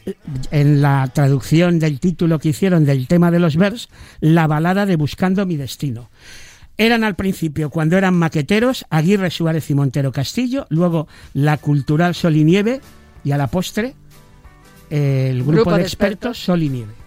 en 0.51 0.81
la 0.81 1.11
traducción 1.13 1.79
del 1.79 2.01
título 2.01 2.39
que 2.39 2.49
hicieron 2.49 2.85
del 2.87 3.07
tema 3.07 3.31
de 3.31 3.39
los 3.41 3.57
Vers, 3.57 3.89
la 4.21 4.47
balada 4.47 4.87
de 4.87 4.97
Buscando 4.97 5.45
mi 5.45 5.57
destino. 5.59 6.09
Eran 6.77 7.05
al 7.05 7.15
principio, 7.15 7.71
cuando 7.71 7.97
eran 7.97 8.15
maqueteros, 8.15 8.85
Aguirre 8.91 9.31
Suárez 9.31 9.71
y 9.71 9.75
Montero 9.75 10.11
Castillo, 10.11 10.67
luego 10.71 11.07
la 11.35 11.57
Cultural 11.59 12.15
Sol 12.17 12.35
y 12.37 12.43
Nieve 12.45 12.81
y 13.23 13.31
a 13.31 13.37
la 13.39 13.47
postre 13.47 13.95
el 14.95 15.43
grupo, 15.43 15.53
Grupo 15.53 15.77
de, 15.77 15.83
expertos 15.83 16.39
expertos. 16.39 16.39
Sol 16.39 16.63
y 16.63 16.69
Nieve. 16.69 17.04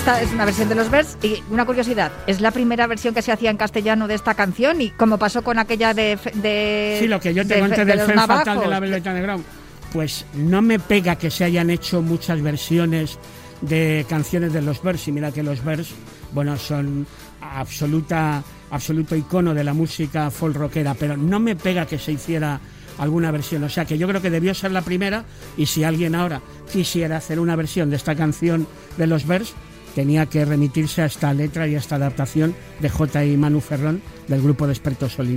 Esta 0.00 0.22
es 0.22 0.32
una 0.32 0.46
versión 0.46 0.68
de 0.70 0.74
los 0.74 0.90
Birds 0.90 1.18
y 1.22 1.42
una 1.50 1.66
curiosidad, 1.66 2.10
es 2.26 2.40
la 2.40 2.50
primera 2.52 2.86
versión 2.86 3.12
que 3.12 3.20
se 3.20 3.32
hacía 3.32 3.50
en 3.50 3.58
castellano 3.58 4.08
de 4.08 4.14
esta 4.14 4.32
canción 4.34 4.80
y 4.80 4.90
como 4.90 5.18
pasó 5.18 5.42
con 5.42 5.58
aquella 5.58 5.92
de... 5.92 6.18
de 6.34 6.96
Sí, 7.00 7.06
lo 7.06 7.20
que 7.20 7.34
yo 7.34 7.46
te 7.46 7.54
de 7.56 7.60
conté 7.60 7.76
fe- 7.76 7.84
de 7.84 7.96
del 7.96 8.06
Fatal 8.14 8.60
de 8.60 8.66
la 8.66 8.80
Velvet 8.80 9.06
Underground. 9.06 9.44
pues 9.92 10.24
no 10.34 10.62
me 10.62 10.78
pega 10.78 11.16
que 11.16 11.30
se 11.30 11.44
hayan 11.44 11.68
hecho 11.68 12.00
muchas 12.00 12.40
versiones 12.40 13.18
de 13.60 14.06
canciones 14.08 14.54
de 14.54 14.62
los 14.62 14.82
Birds 14.82 15.06
y 15.08 15.12
mira 15.12 15.32
que 15.32 15.42
los 15.42 15.62
Birds, 15.62 15.90
bueno, 16.32 16.56
son 16.56 17.06
absoluta 17.42 18.42
absoluto 18.70 19.14
icono 19.16 19.52
de 19.52 19.64
la 19.64 19.74
música 19.74 20.30
folk 20.30 20.56
rockera, 20.56 20.94
pero 20.94 21.16
no 21.18 21.40
me 21.40 21.56
pega 21.56 21.84
que 21.86 21.98
se 21.98 22.12
hiciera 22.12 22.58
alguna 22.98 23.30
versión. 23.32 23.64
O 23.64 23.68
sea 23.68 23.84
que 23.84 23.98
yo 23.98 24.06
creo 24.08 24.22
que 24.22 24.30
debió 24.30 24.54
ser 24.54 24.70
la 24.70 24.80
primera 24.82 25.24
y 25.58 25.66
si 25.66 25.84
alguien 25.84 26.14
ahora 26.14 26.40
quisiera 26.72 27.16
hacer 27.18 27.38
una 27.40 27.54
versión 27.56 27.90
de 27.90 27.96
esta 27.96 28.14
canción 28.14 28.66
de 28.96 29.06
los 29.06 29.26
Birds, 29.26 29.52
tenía 29.94 30.26
que 30.26 30.44
remitirse 30.44 31.02
a 31.02 31.06
esta 31.06 31.32
letra 31.34 31.66
y 31.66 31.74
a 31.74 31.78
esta 31.78 31.96
adaptación 31.96 32.54
de 32.80 32.88
J. 32.88 33.24
y 33.24 33.36
Manu 33.36 33.60
Ferrón 33.60 34.02
del 34.28 34.42
grupo 34.42 34.66
de 34.66 34.72
expertos 34.72 35.12
Sol 35.12 35.28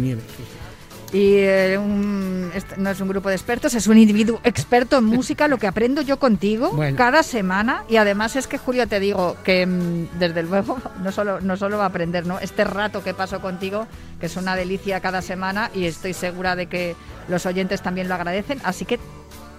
y 1.13 1.35
eh, 1.37 1.77
un- 1.77 2.49
no 2.77 2.89
es 2.89 2.99
un 2.99 3.07
grupo 3.07 3.29
de 3.29 3.35
expertos, 3.35 3.75
es 3.75 3.85
un 3.85 3.99
individuo 3.99 4.39
experto 4.43 4.97
en 4.97 5.03
música, 5.05 5.47
lo 5.47 5.59
que 5.59 5.67
aprendo 5.67 6.01
yo 6.01 6.17
contigo 6.17 6.71
Bueno. 6.71 6.97
cada 6.97 7.21
semana. 7.21 7.83
Y 7.87 7.97
además 7.97 8.35
es 8.35 8.47
que, 8.47 8.57
Julio, 8.57 8.87
te 8.87 8.99
digo 8.99 9.37
que 9.43 9.67
mm, 9.67 10.17
desde 10.17 10.41
luego 10.41 10.79
no 11.03 11.11
solo, 11.11 11.39
no 11.39 11.55
solo 11.55 11.77
va 11.77 11.83
a 11.83 11.87
aprender, 11.89 12.25
¿no? 12.25 12.39
Este 12.39 12.63
rato 12.63 13.03
que 13.03 13.13
paso 13.13 13.41
contigo, 13.41 13.85
que 14.19 14.25
es 14.25 14.35
una 14.37 14.55
delicia 14.55 15.01
cada 15.01 15.21
semana 15.21 15.69
y 15.75 15.85
estoy 15.85 16.13
segura 16.13 16.55
de 16.55 16.65
que 16.65 16.95
los 17.27 17.45
oyentes 17.45 17.83
también 17.83 18.07
lo 18.09 18.15
agradecen. 18.15 18.59
Así 18.63 18.83
que, 18.85 18.99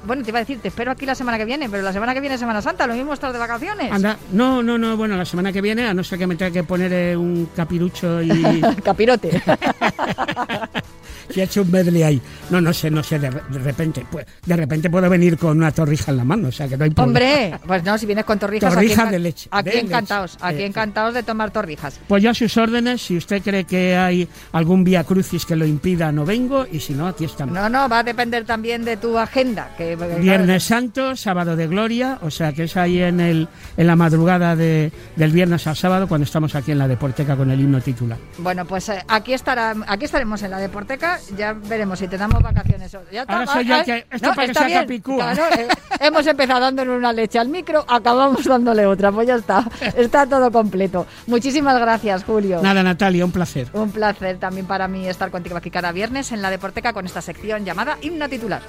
bueno, 0.06 0.22
te 0.22 0.30
iba 0.30 0.38
a 0.38 0.42
decir, 0.42 0.60
te 0.60 0.68
espero 0.68 0.90
aquí 0.90 1.06
la 1.06 1.14
semana 1.14 1.38
que 1.38 1.44
viene, 1.44 1.68
pero 1.68 1.82
la 1.82 1.92
semana 1.92 2.14
que 2.14 2.20
viene 2.20 2.34
es 2.34 2.40
Semana 2.40 2.62
Santa, 2.62 2.86
lo 2.86 2.94
mismo 2.94 3.12
estás 3.12 3.32
de 3.32 3.38
vacaciones. 3.38 3.90
Anda, 3.90 4.16
no, 4.32 4.62
no, 4.62 4.78
no, 4.78 4.96
bueno, 4.96 5.16
la 5.16 5.24
semana 5.24 5.52
que 5.52 5.60
viene, 5.60 5.86
a 5.86 5.94
no 5.94 6.04
ser 6.04 6.18
que 6.18 6.26
me 6.26 6.36
tenga 6.36 6.50
que 6.52 6.64
poner 6.64 6.92
eh, 6.92 7.16
un 7.16 7.48
capirucho 7.54 8.22
y 8.22 8.60
Capirote. 8.84 9.42
se 11.30 11.40
ha 11.40 11.44
hecho 11.44 11.62
un 11.62 11.70
medley 11.70 12.02
ahí. 12.02 12.20
No, 12.50 12.60
no 12.60 12.72
sé, 12.72 12.90
no 12.90 13.02
sé, 13.02 13.18
de, 13.18 13.30
de 13.30 13.58
repente, 13.58 14.06
pues, 14.10 14.26
de 14.44 14.56
repente 14.56 14.90
puedo 14.90 15.08
venir 15.08 15.38
con 15.38 15.56
una 15.56 15.72
torrija 15.72 16.10
en 16.10 16.18
la 16.18 16.24
mano, 16.24 16.48
o 16.48 16.52
sea 16.52 16.68
que 16.68 16.76
no 16.76 16.84
hay 16.84 16.90
problema. 16.90 17.04
Hombre, 17.20 17.58
pues 17.66 17.84
no, 17.84 17.98
si 17.98 18.06
vienes 18.06 18.24
con 18.24 18.38
torrijas, 18.38 18.72
Torrijas 18.74 18.98
aquí, 18.98 19.10
de 19.10 19.18
leche, 19.18 19.48
aquí 19.50 19.70
de 19.70 19.80
encantados, 19.80 20.34
leche. 20.34 20.46
aquí 20.46 20.62
Eh, 20.62 20.66
encantados 20.66 21.14
de 21.14 21.22
tomar 21.22 21.50
torrijas. 21.50 22.00
Pues 22.08 22.22
yo 22.22 22.30
a 22.30 22.34
sus 22.34 22.56
órdenes, 22.56 23.02
si 23.02 23.16
usted 23.16 23.42
cree 23.42 23.64
que 23.64 23.96
hay 23.96 24.28
algún 24.52 24.84
vía 24.84 25.04
crucis 25.04 25.44
que 25.44 25.56
lo 25.56 25.66
impida, 25.66 26.12
no 26.12 26.24
vengo, 26.24 26.66
y 26.70 26.80
si 26.80 26.94
no, 26.94 27.06
aquí 27.06 27.24
estamos. 27.24 27.54
No, 27.54 27.68
no, 27.68 27.88
va 27.88 28.00
a 28.00 28.02
depender 28.02 28.44
también 28.44 28.84
de 28.84 28.96
tu 28.96 29.18
agenda. 29.18 29.70
Que, 29.76 29.96
porque, 29.96 30.16
Viernes 30.16 30.64
Santo, 30.64 31.16
sábado 31.16 31.56
de 31.56 31.66
gloria, 31.66 32.18
o 32.22 32.30
sea 32.30 32.52
que 32.52 32.64
es 32.64 32.76
ahí 32.76 33.00
en 33.00 33.20
el 33.20 33.48
en 33.76 33.86
la 33.86 33.96
madrugada 33.96 34.56
de, 34.56 34.92
del 35.16 35.32
viernes 35.32 35.66
al 35.66 35.76
sábado 35.76 36.08
cuando 36.08 36.24
estamos 36.24 36.54
aquí 36.54 36.72
en 36.72 36.78
la 36.78 36.88
Deporteca 36.88 37.36
con 37.36 37.50
el 37.50 37.60
himno 37.60 37.80
titular. 37.80 38.18
Bueno, 38.38 38.64
pues 38.64 38.88
eh, 38.88 39.02
aquí 39.08 39.32
estará, 39.32 39.74
aquí 39.86 40.04
estaremos 40.04 40.42
en 40.42 40.50
la 40.50 40.58
Deporteca, 40.58 41.13
ya 41.36 41.52
veremos 41.52 41.98
si 41.98 42.08
te 42.08 42.16
damos 42.18 42.42
vacaciones. 42.42 42.94
o- 42.94 43.02
Ya 43.12 43.22
está, 43.22 43.32
Ahora 43.34 43.46
soy 43.52 43.64
yo 43.66 43.74
ah, 43.76 43.84
que- 43.84 43.96
eh, 43.98 44.06
esto 44.10 44.34
para 44.34 44.46
que 44.52 44.72
capicúa. 44.74 45.32
claro, 45.32 45.54
eh, 45.56 45.68
hemos 46.00 46.26
empezado 46.26 46.60
dándole 46.60 46.90
una 46.96 47.12
leche 47.12 47.38
al 47.38 47.48
micro, 47.48 47.84
acabamos 47.88 48.44
dándole 48.44 48.86
otra, 48.86 49.10
pues 49.12 49.26
ya 49.28 49.36
está, 49.36 49.64
está 49.96 50.26
todo 50.26 50.50
completo. 50.50 51.06
Muchísimas 51.26 51.78
gracias, 51.78 52.24
Julio. 52.24 52.60
Nada, 52.62 52.82
Natalia, 52.82 53.24
un 53.24 53.32
placer. 53.32 53.68
Un 53.72 53.90
placer 53.90 54.38
también 54.38 54.66
para 54.66 54.88
mí 54.88 55.08
estar 55.08 55.30
contigo 55.30 55.56
aquí 55.56 55.70
cada 55.70 55.92
viernes 55.92 56.32
en 56.32 56.42
la 56.42 56.50
Deporteca 56.50 56.92
con 56.92 57.06
esta 57.06 57.20
sección 57.22 57.64
llamada 57.64 57.98
Himno 58.02 58.28
Titular. 58.28 58.62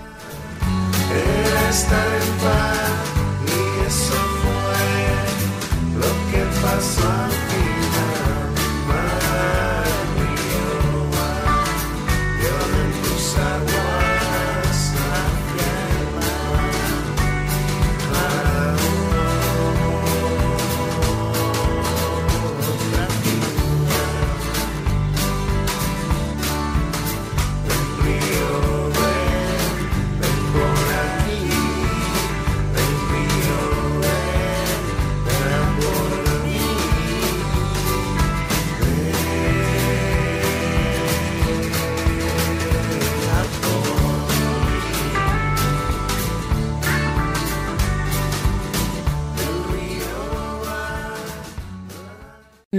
Estar 1.69 2.07
en 2.07 2.33
paz 2.43 3.14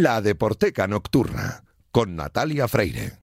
La 0.06 0.20
Deporteca 0.20 0.86
Nocturna 0.86 1.64
con 1.90 2.14
Natalia 2.14 2.68
Freire. 2.68 3.18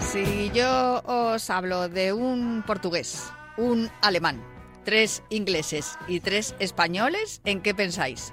Si 0.00 0.50
yo 0.52 1.00
os 1.06 1.48
hablo 1.48 1.88
de 1.88 2.12
un 2.12 2.62
portugués, 2.66 3.32
un 3.56 3.88
alemán, 4.02 4.59
tres 4.90 5.22
ingleses 5.30 5.96
y 6.08 6.18
tres 6.18 6.56
españoles, 6.58 7.42
¿en 7.44 7.60
qué 7.60 7.76
pensáis? 7.76 8.32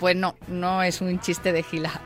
Pues 0.00 0.16
no, 0.16 0.34
no 0.48 0.82
es 0.82 1.00
un 1.00 1.20
chiste 1.20 1.52
de 1.52 1.62
gila. 1.62 2.00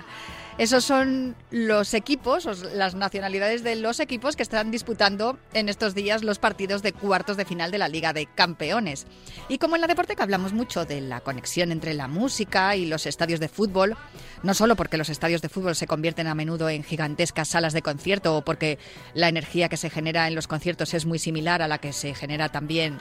Esos 0.58 0.84
son 0.84 1.36
los 1.50 1.94
equipos, 1.94 2.44
os- 2.44 2.70
las 2.74 2.94
nacionalidades 2.94 3.62
de 3.64 3.76
los 3.76 3.98
equipos 4.00 4.36
que 4.36 4.42
están 4.42 4.70
disputando 4.70 5.38
en 5.54 5.70
estos 5.70 5.94
días 5.94 6.22
los 6.22 6.38
partidos 6.38 6.82
de 6.82 6.92
cuartos 6.92 7.38
de 7.38 7.46
final 7.46 7.70
de 7.70 7.78
la 7.78 7.88
Liga 7.88 8.12
de 8.12 8.26
Campeones. 8.26 9.06
Y 9.48 9.56
como 9.56 9.76
en 9.76 9.80
la 9.80 9.86
Deporteca 9.86 10.22
hablamos 10.22 10.52
mucho 10.52 10.84
de 10.84 11.00
la 11.00 11.20
conexión 11.22 11.72
entre 11.72 11.94
la 11.94 12.08
música 12.08 12.76
y 12.76 12.84
los 12.84 13.06
estadios 13.06 13.40
de 13.40 13.48
fútbol, 13.48 13.96
no 14.42 14.52
solo 14.52 14.76
porque 14.76 14.98
los 14.98 15.08
estadios 15.08 15.40
de 15.40 15.48
fútbol 15.48 15.76
se 15.76 15.86
convierten 15.86 16.26
a 16.26 16.34
menudo 16.34 16.68
en 16.68 16.84
gigantescas 16.84 17.48
salas 17.48 17.72
de 17.72 17.80
concierto 17.80 18.36
o 18.36 18.42
porque 18.44 18.78
la 19.14 19.28
energía 19.28 19.70
que 19.70 19.78
se 19.78 19.88
genera 19.88 20.28
en 20.28 20.34
los 20.34 20.46
conciertos 20.46 20.92
es 20.92 21.06
muy 21.06 21.18
similar 21.18 21.62
a 21.62 21.68
la 21.68 21.78
que 21.78 21.94
se 21.94 22.12
genera 22.14 22.50
también 22.50 22.98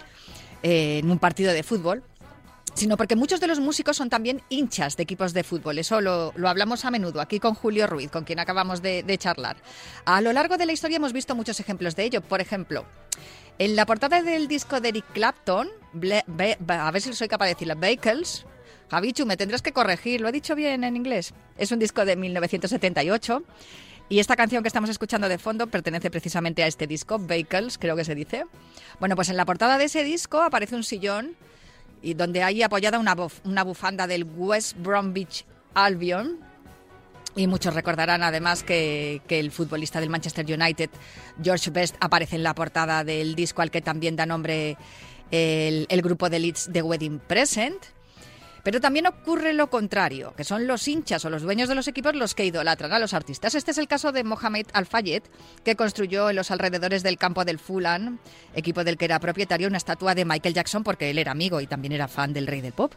eh, 0.63 0.99
en 0.99 1.11
un 1.11 1.19
partido 1.19 1.53
de 1.53 1.63
fútbol, 1.63 2.03
sino 2.73 2.95
porque 2.95 3.15
muchos 3.15 3.39
de 3.39 3.47
los 3.47 3.59
músicos 3.59 3.97
son 3.97 4.09
también 4.09 4.41
hinchas 4.49 4.97
de 4.97 5.03
equipos 5.03 5.33
de 5.33 5.43
fútbol. 5.43 5.79
Eso 5.79 5.99
lo, 5.99 6.31
lo 6.35 6.47
hablamos 6.47 6.85
a 6.85 6.91
menudo 6.91 7.21
aquí 7.21 7.39
con 7.39 7.55
Julio 7.55 7.87
Ruiz, 7.87 8.11
con 8.11 8.23
quien 8.23 8.39
acabamos 8.39 8.81
de, 8.81 9.17
charlar. 9.17 9.57
A 10.05 10.21
lo 10.21 10.31
largo 10.31 10.57
de 10.57 10.65
la 10.65 10.73
historia 10.73 10.97
hemos 10.97 11.13
visto 11.13 11.35
muchos 11.35 11.59
ejemplos 11.59 11.95
de 11.95 12.03
ello. 12.03 12.21
Por 12.21 12.39
ejemplo, 12.39 12.85
en 13.57 13.75
la 13.75 13.85
portada 13.87 14.21
del 14.21 14.47
disco 14.47 14.79
de 14.79 14.89
Eric 14.89 15.05
Clapton, 15.13 15.69
a 16.67 16.91
ver 16.91 17.01
si 17.01 17.13
soy 17.13 17.27
capaz 17.27 17.45
de 17.45 17.53
decirlo, 17.53 17.75
Vehicles, 17.75 18.45
Javichu, 18.89 19.25
me 19.25 19.37
tendrás 19.37 19.61
que 19.61 19.73
corregir, 19.73 20.21
lo 20.21 20.29
he 20.29 20.31
dicho 20.31 20.55
bien 20.55 20.83
en 20.83 20.95
inglés. 20.95 21.33
Es 21.57 21.71
un 21.71 21.79
disco 21.79 22.05
de 22.05 22.15
1978. 22.15 23.43
Y 24.09 24.19
esta 24.19 24.35
canción 24.37 24.63
que 24.63 24.67
estamos 24.69 24.89
escuchando 24.89 25.27
de 25.27 25.37
fondo 25.37 25.67
pertenece 25.67 26.09
precisamente 26.09 26.63
a 26.63 26.67
este 26.67 26.87
disco, 26.87 27.19
Vehicles, 27.19 27.77
creo 27.77 27.95
que 27.95 28.05
se 28.05 28.15
dice. 28.15 28.45
Bueno, 28.99 29.15
pues 29.15 29.27
en 29.29 29.35
la 29.37 29.45
portada 29.45 29.77
de 29.77 29.85
ese 29.85 30.03
disco 30.03 30.41
aparece 30.41 30.75
un 30.75 30.83
sillón 30.83 31.35
y 32.01 32.13
donde 32.13 32.41
hay 32.43 32.63
apoyada 32.63 32.99
una, 32.99 33.15
buf- 33.17 33.41
una 33.43 33.63
bufanda 33.63 34.07
del 34.07 34.23
West 34.23 34.77
Bromwich 34.77 35.45
Albion. 35.73 36.39
Y 37.35 37.47
muchos 37.47 37.75
recordarán 37.75 38.23
además 38.23 38.63
que, 38.63 39.21
que 39.27 39.39
el 39.39 39.51
futbolista 39.51 39.99
del 39.99 40.09
Manchester 40.09 40.45
United, 40.45 40.89
George 41.43 41.69
Best, 41.69 41.95
aparece 41.99 42.37
en 42.37 42.43
la 42.43 42.55
portada 42.55 43.03
del 43.03 43.35
disco 43.35 43.61
al 43.61 43.69
que 43.69 43.81
también 43.81 44.15
da 44.15 44.25
nombre 44.25 44.77
el, 45.31 45.85
el 45.89 46.01
grupo 46.01 46.29
de 46.29 46.39
Leeds 46.39 46.69
The 46.71 46.81
Wedding 46.81 47.19
Present. 47.19 47.77
Pero 48.67 48.81
también 48.81 49.07
ocurre 49.07 49.53
lo 49.53 49.69
contrario, 49.69 50.33
que 50.35 50.43
son 50.43 50.67
los 50.67 50.89
hinchas 50.89 51.23
o 51.23 51.29
los 51.29 51.41
dueños 51.41 51.69
de 51.69 51.75
los 51.75 51.87
equipos 51.87 52.13
los 52.15 52.35
que 52.35 52.43
idolatran 52.43 52.91
a 52.91 52.99
los 52.99 53.13
artistas. 53.13 53.55
Este 53.55 53.71
es 53.71 53.77
el 53.77 53.87
caso 53.87 54.11
de 54.11 54.25
Mohamed 54.25 54.65
Al-Fayed, 54.73 55.23
que 55.63 55.77
construyó 55.77 56.29
en 56.29 56.35
los 56.35 56.51
alrededores 56.51 57.01
del 57.01 57.17
campo 57.17 57.45
del 57.45 57.59
Fulham, 57.59 58.19
equipo 58.53 58.83
del 58.83 58.97
que 58.97 59.05
era 59.05 59.21
propietario, 59.21 59.69
una 59.69 59.77
estatua 59.77 60.15
de 60.15 60.25
Michael 60.25 60.53
Jackson 60.53 60.83
porque 60.83 61.09
él 61.09 61.17
era 61.17 61.31
amigo 61.31 61.61
y 61.61 61.67
también 61.67 61.93
era 61.93 62.09
fan 62.09 62.33
del 62.33 62.45
rey 62.45 62.59
del 62.59 62.73
pop. 62.73 62.91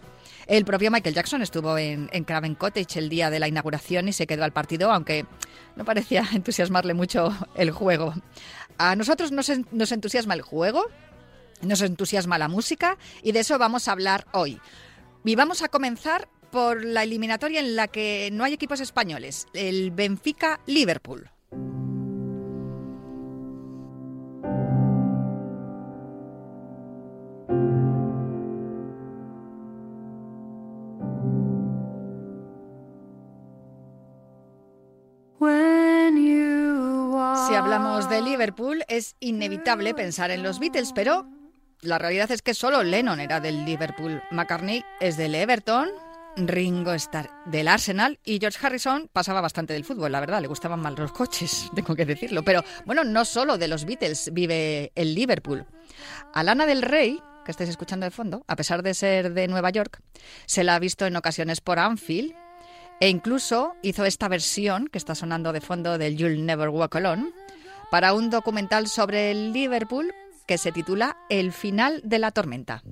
El 0.48 0.64
propio 0.64 0.90
Michael 0.90 1.14
Jackson 1.14 1.40
estuvo 1.40 1.78
en, 1.78 2.10
en 2.12 2.24
Craven 2.24 2.56
Cottage 2.56 2.98
el 2.98 3.08
día 3.08 3.30
de 3.30 3.38
la 3.38 3.46
inauguración 3.46 4.08
y 4.08 4.12
se 4.12 4.26
quedó 4.26 4.42
al 4.42 4.52
partido, 4.52 4.90
aunque 4.90 5.24
no 5.76 5.84
parecía 5.84 6.26
entusiasmarle 6.34 6.94
mucho 6.94 7.32
el 7.54 7.70
juego. 7.70 8.12
A 8.76 8.96
nosotros 8.96 9.30
nos 9.30 9.92
entusiasma 9.92 10.34
el 10.34 10.42
juego, 10.42 10.84
nos 11.62 11.80
entusiasma 11.82 12.38
la 12.38 12.48
música 12.48 12.98
y 13.22 13.30
de 13.30 13.38
eso 13.38 13.56
vamos 13.56 13.86
a 13.86 13.92
hablar 13.92 14.26
hoy. 14.32 14.60
Y 15.24 15.36
vamos 15.36 15.62
a 15.62 15.68
comenzar 15.68 16.28
por 16.50 16.84
la 16.84 17.04
eliminatoria 17.04 17.60
en 17.60 17.76
la 17.76 17.88
que 17.88 18.30
no 18.32 18.44
hay 18.44 18.52
equipos 18.52 18.80
españoles, 18.80 19.46
el 19.54 19.90
Benfica-Liverpool. 19.92 21.30
Si 37.48 37.54
hablamos 37.54 38.08
de 38.08 38.22
Liverpool, 38.22 38.84
es 38.88 39.16
inevitable 39.20 39.94
pensar 39.94 40.30
en 40.30 40.42
los 40.42 40.58
Beatles, 40.58 40.92
pero 40.92 41.26
la 41.82 41.98
realidad 41.98 42.30
es 42.30 42.42
que 42.42 42.54
solo 42.54 42.82
Lennon 42.82 43.20
era 43.20 43.40
del 43.40 43.64
Liverpool. 43.64 44.22
McCartney 44.30 44.84
es 45.00 45.16
del 45.16 45.34
Everton, 45.34 45.88
Ringo 46.36 46.92
Starr 46.94 47.30
del 47.46 47.68
Arsenal 47.68 48.18
y 48.24 48.38
George 48.38 48.58
Harrison 48.64 49.08
pasaba 49.12 49.40
bastante 49.40 49.72
del 49.72 49.84
fútbol, 49.84 50.12
la 50.12 50.20
verdad, 50.20 50.40
le 50.40 50.46
gustaban 50.46 50.80
mal 50.80 50.94
los 50.94 51.12
coches, 51.12 51.70
tengo 51.74 51.94
que 51.94 52.06
decirlo. 52.06 52.42
Pero 52.42 52.62
bueno, 52.84 53.04
no 53.04 53.24
solo 53.24 53.58
de 53.58 53.68
los 53.68 53.84
Beatles 53.84 54.30
vive 54.32 54.92
el 54.94 55.14
Liverpool. 55.14 55.66
Alana 56.34 56.66
del 56.66 56.82
Rey, 56.82 57.20
que 57.44 57.50
estáis 57.50 57.70
escuchando 57.70 58.04
de 58.04 58.10
fondo, 58.10 58.44
a 58.46 58.56
pesar 58.56 58.82
de 58.82 58.94
ser 58.94 59.32
de 59.32 59.48
Nueva 59.48 59.70
York, 59.70 60.00
se 60.46 60.64
la 60.64 60.74
ha 60.74 60.78
visto 60.78 61.06
en 61.06 61.16
ocasiones 61.16 61.60
por 61.60 61.78
Anfield 61.78 62.34
e 63.00 63.08
incluso 63.08 63.74
hizo 63.82 64.04
esta 64.04 64.28
versión 64.28 64.86
que 64.88 64.98
está 64.98 65.14
sonando 65.14 65.52
de 65.52 65.62
fondo 65.62 65.96
del 65.96 66.16
You'll 66.16 66.44
Never 66.44 66.68
Walk 66.68 66.96
Alone 66.96 67.32
para 67.90 68.12
un 68.12 68.30
documental 68.30 68.86
sobre 68.86 69.30
el 69.30 69.52
Liverpool 69.52 70.12
que 70.50 70.58
se 70.58 70.72
titula 70.72 71.16
El 71.28 71.52
final 71.52 72.00
de 72.02 72.18
la 72.18 72.32
tormenta. 72.32 72.82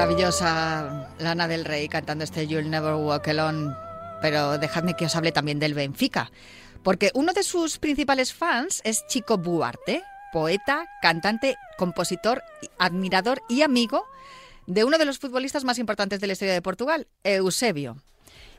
Maravillosa 0.00 1.10
Lana 1.18 1.46
del 1.46 1.66
Rey 1.66 1.86
cantando 1.86 2.24
este 2.24 2.46
You'll 2.46 2.70
Never 2.70 2.94
Walk 2.94 3.28
Alone. 3.28 3.74
Pero 4.22 4.56
dejadme 4.56 4.94
que 4.94 5.04
os 5.04 5.14
hable 5.14 5.30
también 5.30 5.58
del 5.58 5.74
Benfica. 5.74 6.32
Porque 6.82 7.10
uno 7.12 7.34
de 7.34 7.42
sus 7.42 7.76
principales 7.76 8.32
fans 8.32 8.80
es 8.84 9.06
Chico 9.08 9.36
Buarte, 9.36 10.02
poeta, 10.32 10.86
cantante, 11.02 11.56
compositor, 11.76 12.42
admirador 12.78 13.42
y 13.46 13.60
amigo 13.60 14.06
de 14.66 14.84
uno 14.84 14.96
de 14.96 15.04
los 15.04 15.18
futbolistas 15.18 15.64
más 15.64 15.78
importantes 15.78 16.18
de 16.18 16.28
la 16.28 16.32
historia 16.32 16.54
de 16.54 16.62
Portugal, 16.62 17.06
Eusebio. 17.22 17.98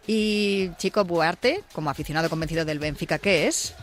Y 0.06 0.70
Chico 0.78 1.06
Buarte, 1.06 1.64
como 1.74 1.90
aficionado 1.90 2.30
convencido 2.30 2.66
del 2.66 2.78
Benfica 2.78 3.18
que 3.18 3.48
es, 3.48 3.74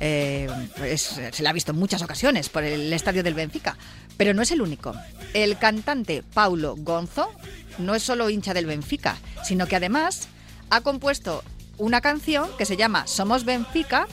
eh, 0.00 0.48
es- 0.84 1.20
se 1.32 1.42
le 1.42 1.48
ha 1.48 1.52
visto 1.52 1.72
en 1.72 1.78
muchas 1.78 2.02
ocasiones 2.02 2.48
por 2.48 2.64
el 2.64 2.92
estadio 2.92 3.22
del 3.22 3.34
Benfica. 3.34 3.76
Pero 4.16 4.32
no 4.34 4.42
es 4.42 4.50
el 4.52 4.62
único. 4.62 4.94
El 5.32 5.58
cantante 5.58 6.22
Paulo 6.34 6.74
Gonzo 6.78 7.30
no 7.78 7.94
es 7.94 8.02
solo 8.02 8.30
hincha 8.30 8.54
del 8.54 8.66
Benfica, 8.66 9.16
sino 9.44 9.66
que 9.66 9.76
además 9.76 10.28
ha 10.70 10.80
compuesto 10.82 11.42
una 11.78 12.00
canción 12.00 12.48
que 12.56 12.66
se 12.66 12.76
llama 12.76 13.06
Somos 13.08 13.44
Benfica 13.44 14.06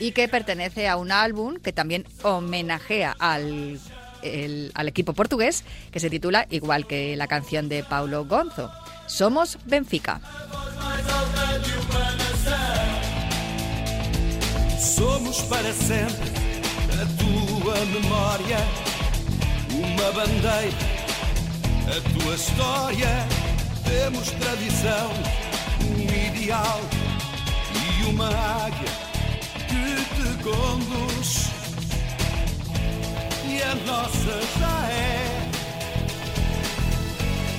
y 0.00 0.10
que 0.12 0.28
pertenece 0.28 0.88
a 0.88 0.96
un 0.96 1.12
álbum 1.12 1.56
que 1.56 1.72
también 1.72 2.04
homenajea 2.22 3.14
al, 3.18 3.78
al 4.74 4.88
equipo 4.88 5.12
portugués, 5.12 5.62
que 5.92 6.00
se 6.00 6.10
titula 6.10 6.46
igual 6.50 6.86
que 6.86 7.14
la 7.16 7.28
canción 7.28 7.68
de 7.68 7.84
Paulo 7.84 8.24
Gonzo. 8.24 8.70
Somos 9.06 9.58
Benfica. 9.64 10.20
Somos 14.78 15.40
para 15.42 15.72
sempre 15.72 16.30
a 16.92 17.06
tua 17.16 17.74
memória, 17.86 18.58
uma 19.70 20.12
bandeira, 20.12 20.76
a 21.86 22.20
tua 22.20 22.34
história. 22.34 23.26
Temos 23.84 24.30
tradição, 24.32 25.10
um 25.80 26.02
ideal 26.02 26.80
e 27.74 28.04
uma 28.04 28.28
águia 28.28 28.92
que 29.66 30.04
te 30.14 30.42
conduz. 30.42 31.46
E 33.48 33.62
a 33.62 33.74
nossa 33.86 34.40
já 34.58 34.88
é 34.90 35.46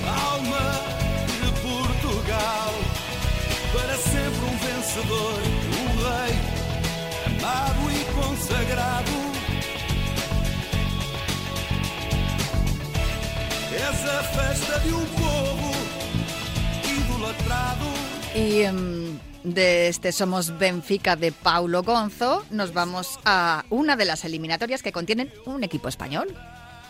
alma 0.06 0.84
de 1.26 1.60
Portugal. 1.60 2.74
Para 3.72 3.96
sempre 3.96 4.44
um 4.44 4.56
vencedor, 4.58 5.40
um 5.78 5.86
rei 6.02 6.57
amado 7.48 7.90
e 7.90 8.04
consagrado. 8.12 9.12
És 13.72 14.08
a 14.08 14.22
festa 14.22 14.78
de 14.80 14.92
um 14.92 15.06
povo 15.06 15.70
idolatrado. 16.84 17.86
Y 18.34 18.62
em, 18.62 19.18
de 19.44 19.88
este 19.88 20.12
Somos 20.12 20.56
Benfica 20.58 21.16
de 21.16 21.32
Paulo 21.32 21.82
Gonzo 21.82 22.44
nos 22.50 22.72
vamos 22.72 23.18
a 23.24 23.64
una 23.70 23.96
de 23.96 24.04
las 24.04 24.24
eliminatorias 24.24 24.82
que 24.82 24.92
contienen 24.92 25.32
un 25.46 25.64
equipo 25.64 25.88
español. 25.88 26.28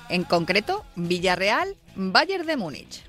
En 0.08 0.24
concreto, 0.24 0.84
Villarreal, 0.96 1.76
Bayern 1.94 2.46
de 2.46 2.56
Múnich. 2.56 3.04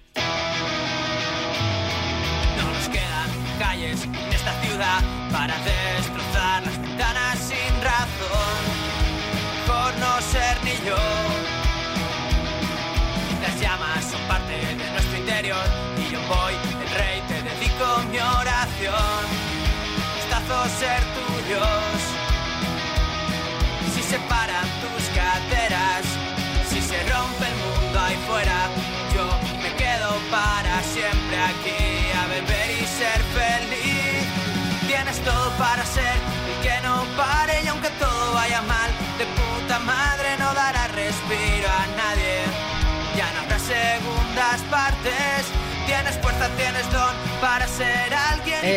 No 2.57 2.73
nos 2.73 2.89
quedan 2.89 3.29
calles 3.57 4.03
en 4.03 4.15
esta 4.15 4.61
ciudad 4.61 5.01
para 5.31 5.55
destrozar 5.63 6.28
y 15.49 16.11
yo 16.11 16.19
voy, 16.27 16.53
el 16.79 16.89
rey, 16.95 17.21
te 17.27 17.41
dedico 17.41 17.85
mi 18.11 18.19
oración. 18.19 19.25
Gustazos 20.15 20.71
ser 20.73 21.01
tuyos. 21.15 21.88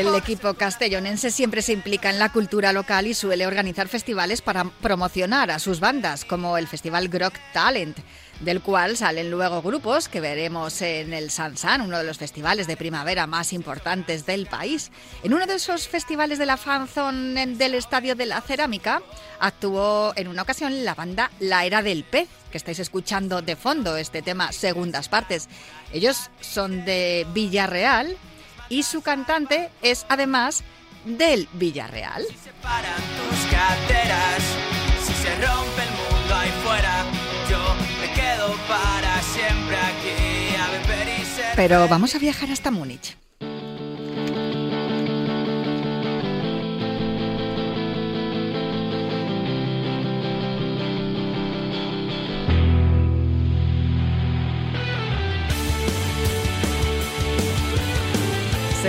El 0.02 0.16
equipo 0.16 0.54
castellonense 0.54 1.30
siempre 1.30 1.62
se 1.62 1.72
implica 1.72 2.10
en 2.10 2.18
la 2.18 2.32
cultura 2.32 2.72
local 2.72 3.06
y 3.06 3.14
suele 3.14 3.46
organizar 3.46 3.86
festivales 3.86 4.42
para 4.42 4.64
promocionar 4.64 5.52
a 5.52 5.60
sus 5.60 5.78
bandas, 5.78 6.24
como 6.24 6.58
el 6.58 6.66
Festival 6.66 7.08
Grog 7.08 7.32
Talent, 7.52 7.96
del 8.40 8.62
cual 8.62 8.96
salen 8.96 9.30
luego 9.30 9.62
grupos 9.62 10.08
que 10.08 10.20
veremos 10.20 10.82
en 10.82 11.12
el 11.12 11.30
Sansan, 11.30 11.82
uno 11.82 11.98
de 11.98 12.04
los 12.04 12.18
festivales 12.18 12.66
de 12.66 12.76
primavera 12.76 13.28
más 13.28 13.52
importantes 13.52 14.26
del 14.26 14.46
país. 14.46 14.90
En 15.22 15.34
uno 15.34 15.46
de 15.46 15.54
esos 15.54 15.86
festivales 15.86 16.40
de 16.40 16.46
la 16.46 16.56
fanzone 16.56 17.46
del 17.54 17.76
Estadio 17.76 18.16
de 18.16 18.26
la 18.26 18.40
Cerámica 18.40 19.02
actuó 19.38 20.14
en 20.16 20.26
una 20.26 20.42
ocasión 20.42 20.84
la 20.84 20.96
banda 20.96 21.30
La 21.38 21.64
Era 21.64 21.80
del 21.80 22.02
Pez, 22.02 22.28
que 22.50 22.58
estáis 22.58 22.80
escuchando 22.80 23.40
de 23.40 23.54
fondo 23.54 23.96
este 23.96 24.20
tema 24.20 24.50
segundas 24.50 25.08
partes. 25.08 25.48
Ellos 25.92 26.28
son 26.40 26.84
de 26.84 27.24
Villarreal 27.32 28.16
y 28.72 28.82
su 28.84 29.02
cantante 29.02 29.70
es 29.82 30.06
además 30.08 30.64
del 31.04 31.46
Villarreal. 31.52 32.24
se 32.42 32.52
paran 32.62 33.02
tus 33.18 33.38
caderas, 33.50 34.42
si 35.04 35.12
se 35.12 35.34
rompe 35.46 35.82
el 35.82 35.90
mundo 35.90 36.34
ahí 36.34 36.50
fuera, 36.64 37.04
yo 37.50 37.58
me 38.00 38.10
quedo 38.14 38.56
para 38.66 39.20
siempre 39.20 39.76
aquí 39.76 40.56
a 40.56 40.70
beber 40.70 41.20
y 41.20 41.24
ser. 41.26 41.52
Pero 41.54 41.86
vamos 41.86 42.14
a 42.14 42.18
viajar 42.18 42.50
hasta 42.50 42.70
Múnich. 42.70 43.18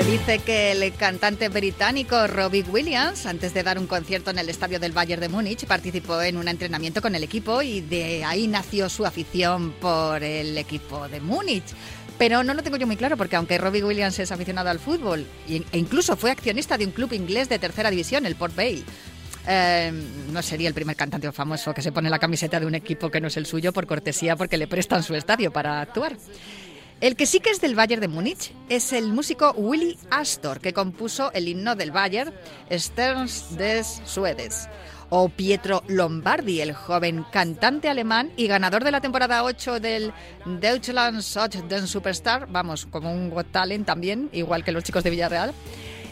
Dice 0.05 0.39
que 0.39 0.71
el 0.73 0.93
cantante 0.93 1.47
británico 1.49 2.27
Robbie 2.27 2.63
Williams, 2.63 3.25
antes 3.25 3.53
de 3.53 3.63
dar 3.63 3.79
un 3.79 3.87
concierto 3.87 4.31
en 4.31 4.37
el 4.37 4.49
estadio 4.49 4.79
del 4.79 4.91
Bayern 4.91 5.21
de 5.21 5.29
Múnich, 5.29 5.65
participó 5.65 6.21
en 6.21 6.37
un 6.37 6.47
entrenamiento 6.47 7.01
con 7.01 7.15
el 7.15 7.23
equipo 7.23 7.61
y 7.61 7.81
de 7.81 8.23
ahí 8.25 8.47
nació 8.47 8.89
su 8.89 9.05
afición 9.05 9.71
por 9.79 10.21
el 10.21 10.57
equipo 10.57 11.07
de 11.07 11.19
Múnich. 11.21 11.63
Pero 12.17 12.43
no 12.43 12.53
lo 12.53 12.61
tengo 12.63 12.77
yo 12.77 12.85
muy 12.85 12.97
claro 12.97 13.17
porque 13.17 13.37
aunque 13.37 13.57
Robbie 13.57 13.83
Williams 13.83 14.19
es 14.19 14.31
aficionado 14.31 14.69
al 14.69 14.79
fútbol 14.79 15.25
y- 15.47 15.63
e 15.71 15.77
incluso 15.77 16.15
fue 16.15 16.31
accionista 16.31 16.77
de 16.77 16.85
un 16.85 16.91
club 16.91 17.11
inglés 17.13 17.49
de 17.49 17.57
tercera 17.57 17.89
división, 17.89 18.25
el 18.25 18.35
Port 18.35 18.55
Vale, 18.55 18.83
eh, 19.47 19.91
no 20.31 20.41
sería 20.41 20.67
el 20.67 20.73
primer 20.73 20.95
cantante 20.95 21.31
famoso 21.31 21.73
que 21.73 21.81
se 21.81 21.91
pone 21.91 22.09
la 22.09 22.19
camiseta 22.19 22.59
de 22.59 22.65
un 22.65 22.75
equipo 22.75 23.09
que 23.09 23.19
no 23.19 23.27
es 23.29 23.37
el 23.37 23.45
suyo 23.45 23.73
por 23.73 23.87
cortesía 23.87 24.35
porque 24.35 24.57
le 24.57 24.67
prestan 24.67 25.01
su 25.01 25.15
estadio 25.15 25.51
para 25.51 25.81
actuar. 25.81 26.15
El 27.01 27.15
que 27.15 27.25
sí 27.25 27.39
que 27.39 27.49
es 27.49 27.59
del 27.59 27.75
Bayern 27.75 28.01
de 28.01 28.07
Múnich 28.07 28.53
es 28.69 28.93
el 28.93 29.09
músico 29.09 29.51
Willy 29.57 29.97
Astor, 30.09 30.61
que 30.61 30.73
compuso 30.73 31.31
el 31.33 31.47
himno 31.47 31.75
del 31.75 31.91
Bayern, 31.91 32.33
Sterns 32.71 33.57
des 33.57 34.01
Suedes. 34.05 34.69
O 35.09 35.29
Pietro 35.29 35.83
Lombardi, 35.87 36.61
el 36.61 36.73
joven 36.73 37.25
cantante 37.31 37.89
alemán 37.89 38.31
y 38.35 38.47
ganador 38.47 38.83
de 38.83 38.91
la 38.91 39.01
temporada 39.01 39.43
8 39.43 39.79
del 39.79 40.11
Deutschland 40.45 41.21
Such 41.21 41.57
den 41.67 41.87
Superstar, 41.87 42.47
vamos, 42.49 42.87
como 42.87 43.11
un 43.11 43.29
Got 43.29 43.51
Talent 43.51 43.85
también, 43.85 44.29
igual 44.31 44.63
que 44.63 44.71
los 44.71 44.83
chicos 44.83 45.03
de 45.03 45.11
Villarreal. 45.11 45.53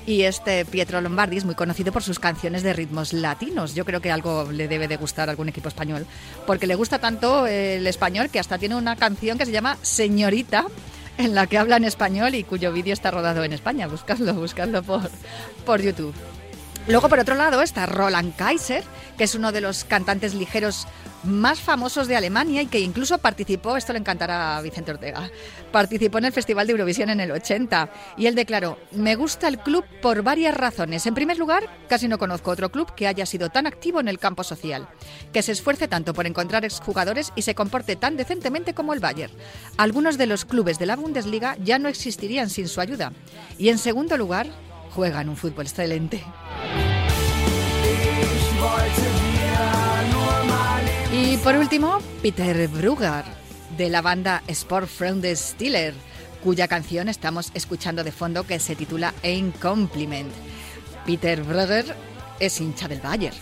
Y 0.06 0.24
este 0.24 0.66
Pietro 0.66 1.00
Lombardi 1.00 1.38
es 1.38 1.46
muy 1.46 1.56
conocido 1.56 1.92
por 1.92 2.04
sus 2.04 2.20
canciones 2.20 2.64
de 2.64 2.74
ritmos 2.74 3.14
latinos. 3.14 3.76
Yo 3.76 3.86
creo 3.86 4.02
que 4.02 4.12
algo 4.12 4.52
le 4.52 4.68
debe 4.68 4.88
de 4.88 4.98
gustar 4.98 5.30
a 5.30 5.32
algún 5.32 5.50
equipo 5.50 5.68
español, 5.68 6.08
porque 6.48 6.68
le 6.68 6.76
gusta 6.76 7.00
tanto 7.00 7.46
el 7.46 7.86
español 7.86 8.30
que 8.30 8.40
hasta 8.40 8.58
tiene 8.58 8.76
una 8.76 8.96
canción 8.96 9.38
que 9.38 9.46
se 9.46 9.52
llama 9.52 9.78
Señorita, 9.82 10.66
en 11.18 11.36
la 11.36 11.46
que 11.46 11.58
habla 11.58 11.78
en 11.78 11.84
español 11.84 12.34
y 12.36 12.44
cuyo 12.44 12.72
vídeo 12.72 12.94
está 12.94 13.12
rodado 13.12 13.44
en 13.44 13.54
España. 13.54 13.88
Buscadlo, 13.88 14.34
buscadlo 14.34 14.82
por, 14.82 15.10
por 15.66 15.82
YouTube. 15.82 16.16
Luego, 16.88 17.10
por 17.10 17.20
otro 17.20 17.36
lado, 17.36 17.62
está 17.62 17.86
Roland 17.86 18.36
Kaiser, 18.36 18.84
que 19.18 19.26
es 19.26 19.36
uno 19.36 19.52
de 19.52 19.62
los 19.62 19.84
cantantes 19.84 20.34
ligeros 20.34 20.88
más 21.24 21.60
famosos 21.60 22.08
de 22.08 22.16
Alemania 22.16 22.64
y 22.64 22.66
que 22.66 22.80
incluso 22.80 23.20
participó, 23.20 23.78
esto 23.78 23.94
le 23.94 24.00
encantará 24.00 24.58
a 24.58 24.62
Vicente 24.62 24.92
Ortega, 24.92 25.30
participó 25.72 26.18
en 26.18 26.26
el 26.26 26.32
Festival 26.32 26.66
de 26.66 26.72
Eurovisión 26.72 27.10
en 27.10 27.20
el 27.20 27.32
80 27.32 27.90
y 28.18 28.26
él 28.26 28.34
declaró, 28.34 28.80
me 28.92 29.16
gusta 29.16 29.48
el 29.48 29.60
club 29.60 29.86
por 30.02 30.24
varias 30.24 30.56
razones. 30.56 31.06
En 31.06 31.14
primer 31.14 31.38
lugar, 31.38 31.70
casi 31.88 32.08
no 32.08 32.18
conozco 32.18 32.52
otro 32.52 32.72
club 32.72 32.94
que 32.96 33.08
haya 33.08 33.26
sido 33.26 33.50
tan 33.50 33.68
activo 33.68 34.00
en 34.00 34.08
el 34.08 34.20
campo 34.20 34.44
social, 34.44 34.88
que 35.32 35.44
se 35.44 35.52
esfuerce 35.52 35.88
tanto 35.88 36.14
por 36.14 36.26
encontrar 36.26 36.66
exjugadores 36.66 37.32
y 37.36 37.44
se 37.44 37.56
comporte 37.56 37.96
tan 37.96 38.18
decentemente 38.18 38.74
como 38.74 38.94
el 38.94 39.00
Bayern. 39.00 39.34
Algunos 39.78 40.18
de 40.18 40.26
los 40.26 40.46
clubes 40.46 40.80
de 40.80 40.88
la 40.88 40.96
Bundesliga 40.96 41.56
ya 41.64 41.78
no 41.78 41.90
existirían 41.90 42.50
sin 42.50 42.68
su 42.68 42.82
ayuda. 42.82 43.14
Y 43.60 43.70
en 43.70 43.78
segundo 43.78 44.18
lugar, 44.18 44.48
juegan 44.94 45.30
un 45.30 45.38
fútbol 45.38 45.66
excelente. 45.66 46.24
Y 51.14 51.38
por 51.38 51.56
último, 51.56 52.00
Peter 52.22 52.68
Brugger, 52.68 53.24
de 53.78 53.90
la 53.90 54.02
banda 54.02 54.44
Sport 54.48 54.90
Stiller, 55.36 55.94
cuya 56.44 56.68
canción 56.68 57.10
estamos 57.10 57.52
escuchando 57.54 58.04
de 58.04 58.12
fondo 58.12 58.44
que 58.44 58.60
se 58.60 58.76
titula 58.76 59.14
Ein 59.24 59.52
Compliment. 59.52 60.32
Peter 61.06 61.44
Brugger 61.44 61.96
es 62.40 62.60
hincha 62.60 62.88
del 62.88 63.02
Bayern. 63.02 63.36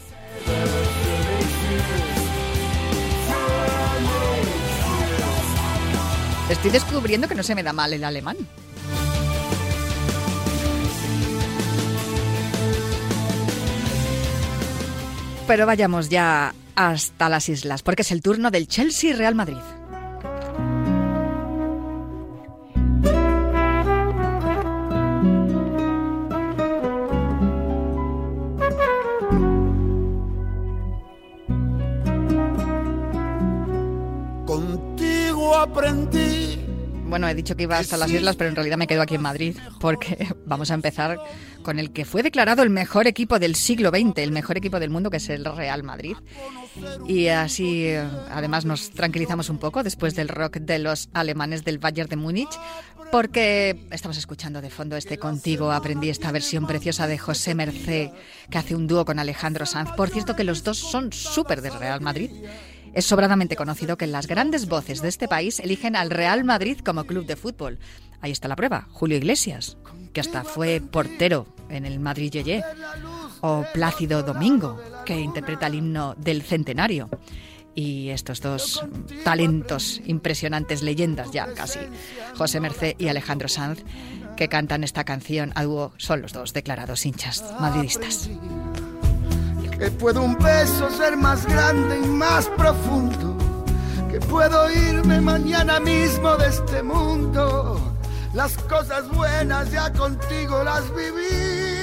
Estoy 6.50 6.72
descubriendo 6.72 7.28
que 7.28 7.36
no 7.36 7.44
se 7.44 7.54
me 7.54 7.62
da 7.62 7.74
mal 7.74 7.94
el 7.94 8.04
alemán. 8.04 8.36
Pero 15.50 15.66
vayamos 15.66 16.10
ya 16.10 16.54
hasta 16.76 17.28
las 17.28 17.50
islas, 17.50 17.82
porque 17.82 18.04
es 18.04 18.12
el 18.12 18.22
turno 18.22 18.52
del 18.52 18.68
Chelsea 18.68 19.16
Real 19.16 19.34
Madrid. 19.34 19.58
He 37.32 37.36
dicho 37.36 37.56
que 37.56 37.64
iba 37.64 37.78
hasta 37.78 37.98
las 37.98 38.12
islas, 38.12 38.36
pero 38.36 38.50
en 38.50 38.56
realidad 38.56 38.78
me 38.78 38.88
quedo 38.88 39.02
aquí 39.02 39.16
en 39.16 39.22
Madrid, 39.22 39.58
porque 39.80 40.28
vamos 40.46 40.72
a 40.72 40.74
empezar 40.74 41.18
con 41.64 41.80
el 41.80 41.92
que 41.92 42.06
fue 42.06 42.24
declarado 42.24 42.64
el 42.64 42.70
mejor 42.70 43.08
equipo 43.08 43.40
del 43.40 43.56
siglo 43.56 43.90
XX, 43.90 44.18
el 44.18 44.32
mejor 44.32 44.58
equipo 44.58 44.80
del 44.80 44.90
mundo, 44.90 45.10
que 45.10 45.18
es 45.18 45.30
el 45.30 45.46
Real 45.46 45.84
Madrid. 45.84 46.16
Y 47.08 47.28
así, 47.28 47.86
eh, 47.86 48.08
además, 48.32 48.66
nos 48.66 48.92
tranquilizamos 48.92 49.50
un 49.50 49.58
poco 49.58 49.84
después 49.84 50.16
del 50.16 50.30
rock 50.30 50.58
de 50.58 50.80
los 50.80 51.10
alemanes 51.14 51.64
del 51.64 51.80
Bayern 51.80 52.10
de 52.10 52.16
Múnich, 52.16 52.50
porque 53.12 53.88
estamos 53.92 54.18
escuchando 54.18 54.62
de 54.62 54.70
fondo 54.70 54.96
este 54.96 55.18
Contigo. 55.18 55.72
Aprendí 55.72 56.10
esta 56.10 56.32
versión 56.32 56.68
preciosa 56.68 57.08
de 57.08 57.18
José 57.18 57.56
Mercé, 57.56 58.14
que 58.50 58.58
hace 58.58 58.76
un 58.76 58.88
dúo 58.88 59.06
con 59.06 59.20
Alejandro 59.20 59.66
Sanz. 59.66 59.92
Por 59.98 60.10
cierto, 60.10 60.36
que 60.36 60.44
los 60.44 60.64
dos 60.64 60.78
son 60.78 61.12
súper 61.12 61.62
del 61.62 61.74
Real 61.74 62.02
Madrid. 62.02 62.32
Es 62.94 63.06
sobradamente 63.06 63.56
conocido 63.56 63.98
que 63.98 64.08
las 64.08 64.28
grandes 64.28 64.68
voces 64.68 65.02
de 65.02 65.10
este 65.10 65.28
país 65.28 65.60
eligen 65.60 65.96
al 65.96 66.10
Real 66.10 66.44
Madrid 66.44 66.80
como 66.84 67.06
club 67.06 67.26
de 67.26 67.36
fútbol. 67.36 67.80
Ahí 68.22 68.32
está 68.32 68.48
la 68.48 68.56
prueba, 68.56 68.88
Julio 68.92 69.18
Iglesias, 69.18 69.78
que 70.14 70.22
hasta 70.22 70.44
fue 70.44 70.82
portero 70.82 71.48
en 71.70 71.86
el 71.86 72.00
Madrid 72.00 72.32
Yeye, 72.32 72.64
o 73.42 73.64
Plácido 73.74 74.24
Domingo, 74.24 74.82
que 75.06 75.20
interpreta 75.20 75.68
el 75.68 75.76
himno 75.76 76.16
del 76.16 76.42
centenario. 76.42 77.10
Y 77.76 78.10
estos 78.10 78.42
dos 78.42 78.84
talentos 79.24 80.02
impresionantes, 80.06 80.82
leyendas 80.82 81.32
ya 81.32 81.54
casi, 81.54 81.80
José 82.36 82.60
Mercé 82.60 82.96
y 82.98 83.08
Alejandro 83.08 83.48
Sanz, 83.48 83.84
que 84.36 84.50
cantan 84.50 84.84
esta 84.84 85.04
canción 85.04 85.52
a 85.56 85.64
dúo, 85.64 85.94
son 85.98 86.22
los 86.22 86.34
dos 86.34 86.54
declarados 86.54 87.06
hinchas 87.06 87.44
madridistas. 87.60 88.30
Que 89.80 89.90
puedo 89.92 90.24
un 90.24 90.38
beso 90.38 90.90
ser 90.92 91.16
más 91.16 91.46
grande 91.46 92.00
y 92.04 92.08
más 92.08 92.48
profundo. 92.50 93.38
Que 94.12 94.20
puedo 94.20 94.70
irme 94.70 95.22
mañana 95.22 95.80
mismo 95.80 96.36
de 96.36 96.48
este 96.48 96.84
mundo. 96.84 97.96
Las 98.34 98.58
cosas 98.58 99.10
buenas 99.10 99.72
ya 99.72 99.92
contigo 99.94 100.64
las 100.64 100.84
viví. 100.94 101.80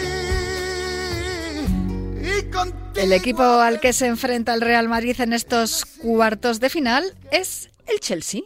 Y 2.21 2.43
contigo 2.51 2.77
El 2.97 3.13
equipo 3.13 3.43
al 3.43 3.81
que 3.81 3.93
se 3.93 4.07
enfrenta 4.07 4.53
el 4.53 4.61
Real 4.61 4.89
Madrid 4.89 5.19
en 5.21 5.33
estos 5.33 5.87
cuartos 5.87 6.61
de 6.61 6.69
final 6.69 7.15
es 7.31 7.71
el 7.87 8.01
Chelsea. 8.01 8.43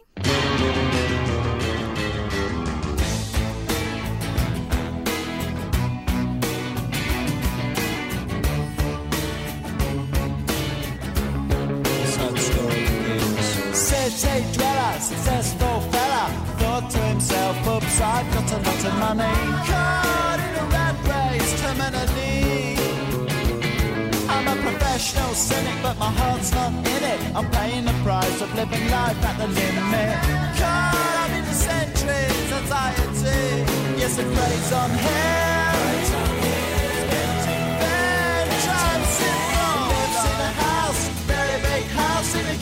Living 28.55 28.89
life 28.89 29.23
at 29.23 29.37
the 29.37 29.47
limit. 29.47 30.17
Caught 30.59 31.15
up 31.23 31.31
in 31.37 31.43
the 31.45 31.53
centuries, 31.53 32.51
anxiety. 32.51 33.99
Yes, 33.99 34.17
it 34.17 34.73
on 34.73 34.89
him. 34.91 35.51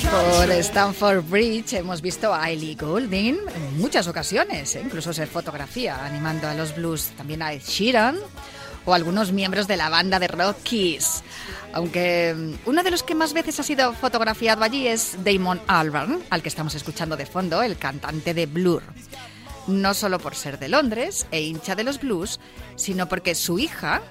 Por 0.09 0.63
Stamford 0.63 1.29
Bridge 1.29 1.73
hemos 1.77 2.01
visto 2.01 2.33
a 2.33 2.49
Ellie 2.49 2.75
Goulding 2.75 3.37
en 3.53 3.77
muchas 3.79 4.07
ocasiones, 4.07 4.75
¿eh? 4.75 4.81
incluso 4.83 5.13
se 5.13 5.27
fotografía 5.27 6.03
animando 6.03 6.47
a 6.47 6.53
los 6.55 6.75
blues, 6.75 7.11
también 7.15 7.41
a 7.41 7.53
Ed 7.53 7.61
Sheeran 7.61 8.17
o 8.85 8.93
algunos 8.93 9.31
miembros 9.31 9.67
de 9.67 9.77
la 9.77 9.89
banda 9.89 10.19
de 10.19 10.27
rock 10.27 10.57
Kiss. 10.63 11.23
Aunque 11.73 12.33
mm, 12.35 12.69
uno 12.69 12.83
de 12.83 12.91
los 12.91 13.03
que 13.03 13.15
más 13.15 13.33
veces 13.33 13.59
ha 13.59 13.63
sido 13.63 13.93
fotografiado 13.93 14.63
allí 14.63 14.87
es 14.87 15.17
Damon 15.23 15.61
Albarn, 15.67 16.21
al 16.29 16.41
que 16.41 16.49
estamos 16.49 16.75
escuchando 16.75 17.17
de 17.17 17.25
fondo, 17.25 17.61
el 17.61 17.77
cantante 17.77 18.33
de 18.33 18.45
Blur. 18.45 18.83
No 19.67 19.93
solo 19.93 20.19
por 20.19 20.35
ser 20.35 20.57
de 20.57 20.69
Londres 20.69 21.27
e 21.31 21.41
hincha 21.41 21.75
de 21.75 21.83
los 21.83 21.99
blues, 21.99 22.39
sino 22.75 23.07
porque 23.07 23.35
su 23.35 23.59
hija 23.59 24.01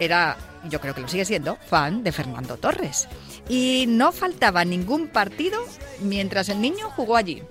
era, 0.00 0.36
yo 0.68 0.80
creo 0.80 0.94
que 0.94 1.02
lo 1.02 1.08
sigue 1.08 1.24
siendo, 1.24 1.56
fan 1.68 2.02
de 2.02 2.10
Fernando 2.10 2.56
Torres. 2.56 3.08
Y 3.48 3.84
no 3.88 4.10
faltaba 4.10 4.64
ningún 4.64 5.08
partido 5.08 5.60
mientras 6.00 6.48
el 6.48 6.60
niño 6.60 6.90
jugó 6.90 7.16
allí. 7.16 7.42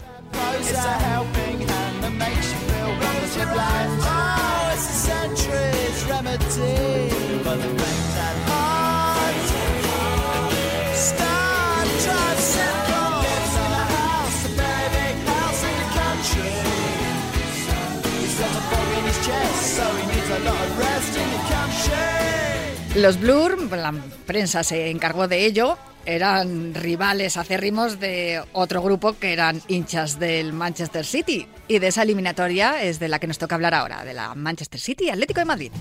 Los 22.96 23.19
Blur, 23.19 23.72
la 23.72 23.93
prensa 24.26 24.63
se 24.63 24.89
encargó 24.89 25.28
de 25.28 25.46
ello, 25.46 25.78
eran 26.06 26.74
rivales 26.74 27.38
acérrimos 27.38 28.00
de 28.00 28.43
otro 28.54 28.82
grupo 28.82 29.13
que 29.17 29.34
eran 29.34 29.62
hinchas 29.67 30.19
del 30.19 30.54
Manchester 30.54 31.06
City. 31.06 31.48
Y 31.67 31.80
de 31.80 31.88
esa 31.88 32.04
eliminatoria 32.04 32.84
es 32.84 33.00
de 33.00 33.08
la 33.08 33.19
que 33.19 33.28
nos 33.28 33.38
toca 33.38 33.56
hablar 33.56 33.74
ahora, 33.74 34.04
de 34.04 34.13
la 34.13 34.36
Manchester 34.36 34.80
City 34.80 35.10
Atlético 35.10 35.39
de 35.39 35.46
Madrid. 35.46 35.72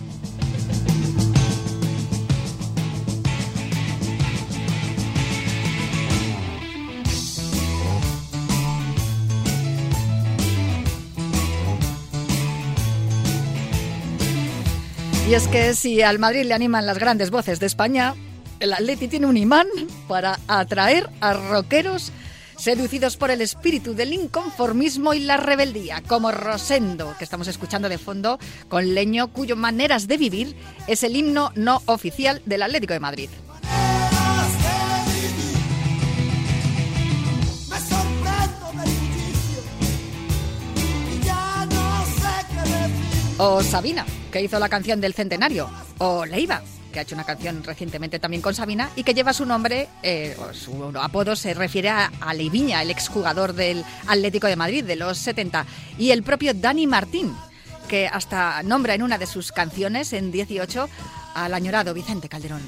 Y 15.33 15.35
es 15.35 15.49
que 15.49 15.73
si 15.73 16.03
al 16.03 16.18
Madrid 16.18 16.45
le 16.45 16.53
animan 16.53 16.85
las 16.85 16.99
grandes 16.99 17.31
voces 17.31 17.59
de 17.59 17.64
España, 17.64 18.14
el 18.61 18.75
Atleti 18.75 19.09
tiene 19.09 19.27
un 19.27 19.38
imán 19.38 19.66
para 20.07 20.38
atraer 20.47 21.09
a 21.23 21.33
rockeros 21.33 22.12
seducidos 22.59 23.16
por 23.16 23.31
el 23.31 23.40
espíritu 23.40 23.95
del 23.95 24.12
inconformismo 24.12 25.14
y 25.14 25.21
la 25.21 25.38
rebeldía, 25.38 26.03
como 26.07 26.33
Rosendo, 26.33 27.14
que 27.16 27.25
estamos 27.25 27.49
escuchando 27.49 27.88
de 27.88 27.97
fondo, 27.97 28.38
con 28.68 28.95
Leño, 28.95 29.29
cuyo 29.29 29.57
maneras 29.57 30.07
de 30.07 30.18
vivir 30.18 30.55
es 30.87 31.03
el 31.03 31.16
himno 31.16 31.51
no 31.55 31.81
oficial 31.87 32.42
del 32.45 32.61
Atlético 32.61 32.92
de 32.92 33.01
Madrid. 33.01 33.31
O 43.44 43.61
Sabina, 43.61 44.07
que 44.31 44.40
hizo 44.40 44.61
la 44.61 44.68
canción 44.68 45.00
del 45.00 45.14
centenario. 45.14 45.68
O 45.98 46.24
Leiva, 46.24 46.62
que 46.92 47.00
ha 47.00 47.02
hecho 47.02 47.16
una 47.16 47.24
canción 47.24 47.64
recientemente 47.64 48.20
también 48.20 48.40
con 48.40 48.55
Sabina 48.55 48.90
y 48.94 49.02
que 49.02 49.14
lleva 49.14 49.33
su 49.33 49.44
nombre, 49.44 49.88
eh, 50.05 50.37
o 50.38 50.55
su 50.55 50.92
apodo 50.96 51.35
se 51.35 51.52
refiere 51.52 51.88
a, 51.88 52.12
a 52.20 52.35
Leiviña, 52.35 52.81
el 52.83 52.90
exjugador 52.92 53.52
del 53.52 53.85
Atlético 54.07 54.46
de 54.46 54.55
Madrid 54.55 54.85
de 54.85 54.94
los 54.94 55.18
70. 55.18 55.66
Y 55.98 56.12
el 56.12 56.22
propio 56.22 56.55
Dani 56.55 56.87
Martín, 56.87 57.35
que 57.88 58.07
hasta 58.07 58.62
nombra 58.62 58.94
en 58.94 59.02
una 59.02 59.18
de 59.18 59.26
sus 59.26 59.50
canciones, 59.50 60.12
en 60.12 60.31
18, 60.31 60.88
al 61.35 61.52
añorado 61.52 61.94
Vicente 61.94 62.28
Calderón. 62.28 62.62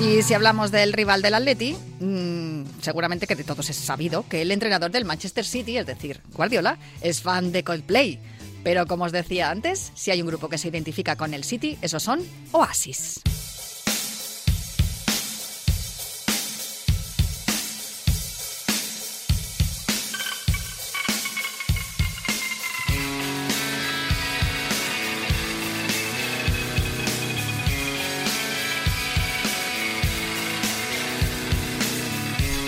Y 0.00 0.22
si 0.22 0.32
hablamos 0.32 0.70
del 0.70 0.92
rival 0.92 1.20
del 1.20 1.34
Atleti, 1.34 1.76
mm, 2.00 2.49
seguramente 2.82 3.26
que 3.26 3.36
de 3.36 3.44
todos 3.44 3.70
es 3.70 3.76
sabido 3.76 4.24
que 4.28 4.42
el 4.42 4.50
entrenador 4.50 4.90
del 4.90 5.04
Manchester 5.04 5.44
City, 5.44 5.78
es 5.78 5.86
decir, 5.86 6.20
Guardiola, 6.32 6.78
es 7.00 7.22
fan 7.22 7.52
de 7.52 7.64
Coldplay. 7.64 8.18
Pero 8.62 8.86
como 8.86 9.04
os 9.04 9.12
decía 9.12 9.50
antes, 9.50 9.92
si 9.94 10.10
hay 10.10 10.20
un 10.20 10.28
grupo 10.28 10.48
que 10.48 10.58
se 10.58 10.68
identifica 10.68 11.16
con 11.16 11.34
el 11.34 11.44
City, 11.44 11.78
esos 11.80 12.02
son 12.02 12.20
Oasis. 12.52 13.20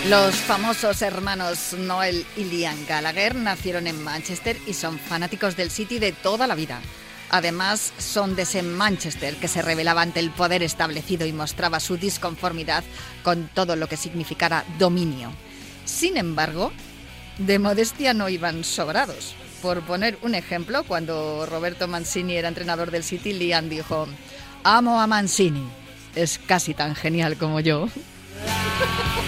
Los 0.09 0.35
famosos 0.35 1.01
hermanos 1.01 1.73
Noel 1.79 2.25
y 2.35 2.43
Liam 2.43 2.77
Gallagher 2.85 3.35
nacieron 3.35 3.87
en 3.87 4.03
Manchester 4.03 4.57
y 4.67 4.73
son 4.73 4.99
fanáticos 4.99 5.55
del 5.55 5.71
City 5.71 5.97
de 5.97 6.11
toda 6.11 6.45
la 6.45 6.55
vida. 6.55 6.81
Además, 7.29 7.93
son 7.99 8.35
de 8.35 8.41
ese 8.41 8.63
Manchester 8.63 9.37
que 9.37 9.47
se 9.47 9.61
rebelaba 9.61 10.01
ante 10.01 10.19
el 10.19 10.29
poder 10.31 10.61
establecido 10.61 11.25
y 11.25 11.31
mostraba 11.31 11.79
su 11.79 11.95
disconformidad 11.95 12.83
con 13.23 13.47
todo 13.53 13.77
lo 13.77 13.87
que 13.87 13.95
significara 13.95 14.65
dominio. 14.77 15.31
Sin 15.85 16.17
embargo, 16.17 16.73
de 17.37 17.57
modestia 17.59 18.13
no 18.13 18.27
iban 18.27 18.65
sobrados. 18.65 19.35
Por 19.61 19.83
poner 19.83 20.19
un 20.21 20.35
ejemplo, 20.35 20.83
cuando 20.83 21.45
Roberto 21.45 21.87
Mancini 21.87 22.35
era 22.35 22.49
entrenador 22.49 22.91
del 22.91 23.05
City, 23.05 23.31
Liam 23.31 23.69
dijo, 23.69 24.05
amo 24.65 24.99
a 24.99 25.07
Mancini, 25.07 25.65
es 26.13 26.41
casi 26.45 26.73
tan 26.73 26.93
genial 26.93 27.37
como 27.37 27.61
yo. 27.61 27.87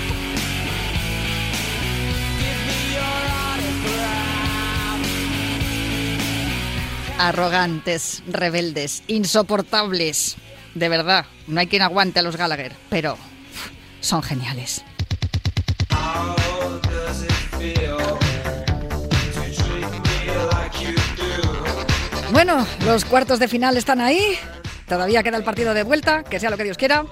arrogantes, 7.18 8.24
rebeldes, 8.28 9.04
insoportables. 9.08 10.36
De 10.74 10.90
verdad, 10.90 11.26
no 11.48 11.60
hay 11.60 11.68
quien 11.68 11.82
aguante 11.82 12.20
a 12.20 12.24
los 12.24 12.36
Gallagher, 12.36 12.74
pero 12.90 13.18
son 14.02 14.22
geniales. 14.22 14.84
Bueno, 22.32 22.68
los 22.86 23.06
cuartos 23.06 23.40
de 23.40 23.48
final 23.48 23.78
están 23.78 24.02
ahí. 24.02 24.38
Todavía 24.88 25.24
queda 25.24 25.38
el 25.38 25.44
partido 25.44 25.74
de 25.74 25.84
vuelta, 25.84 26.24
que 26.24 26.40
sea 26.40 26.50
lo 26.50 26.58
que 26.58 26.66
Dios 26.66 26.78
quiera. 26.78 27.06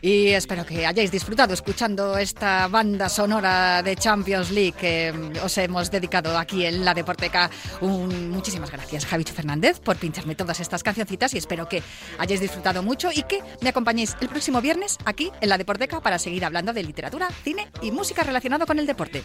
Y 0.00 0.28
espero 0.28 0.64
que 0.64 0.86
hayáis 0.86 1.10
disfrutado 1.10 1.54
escuchando 1.54 2.16
esta 2.16 2.68
banda 2.68 3.08
sonora 3.08 3.82
de 3.82 3.96
Champions 3.96 4.50
League 4.50 4.72
que 4.72 5.08
em, 5.08 5.32
os 5.42 5.58
hemos 5.58 5.90
dedicado 5.90 6.38
aquí 6.38 6.64
en 6.64 6.84
la 6.84 6.94
Deporteca. 6.94 7.50
Muchísimas 7.80 8.70
gracias, 8.70 9.06
Javich 9.06 9.32
Fernández, 9.32 9.80
por 9.80 9.96
pincharme 9.96 10.34
todas 10.34 10.60
estas 10.60 10.82
cancioncitas 10.82 11.34
y 11.34 11.38
espero 11.38 11.68
que 11.68 11.82
hayáis 12.18 12.40
disfrutado 12.40 12.82
mucho 12.82 13.10
y 13.12 13.22
que 13.24 13.40
me 13.60 13.70
acompañéis 13.70 14.16
el 14.20 14.28
próximo 14.28 14.60
viernes 14.60 14.98
aquí 15.04 15.32
en 15.40 15.48
la 15.48 15.58
Deporteca 15.58 16.00
para 16.00 16.18
seguir 16.18 16.44
hablando 16.44 16.72
de 16.72 16.84
literatura, 16.84 17.28
cine 17.42 17.68
y 17.82 17.90
música 17.90 18.22
relacionado 18.22 18.66
con 18.66 18.78
el 18.78 18.86
deporte. 18.86 19.24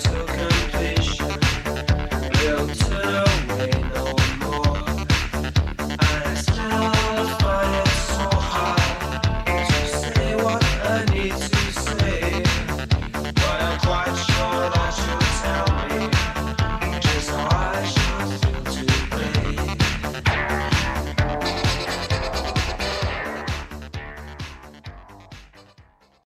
live 0.00 0.39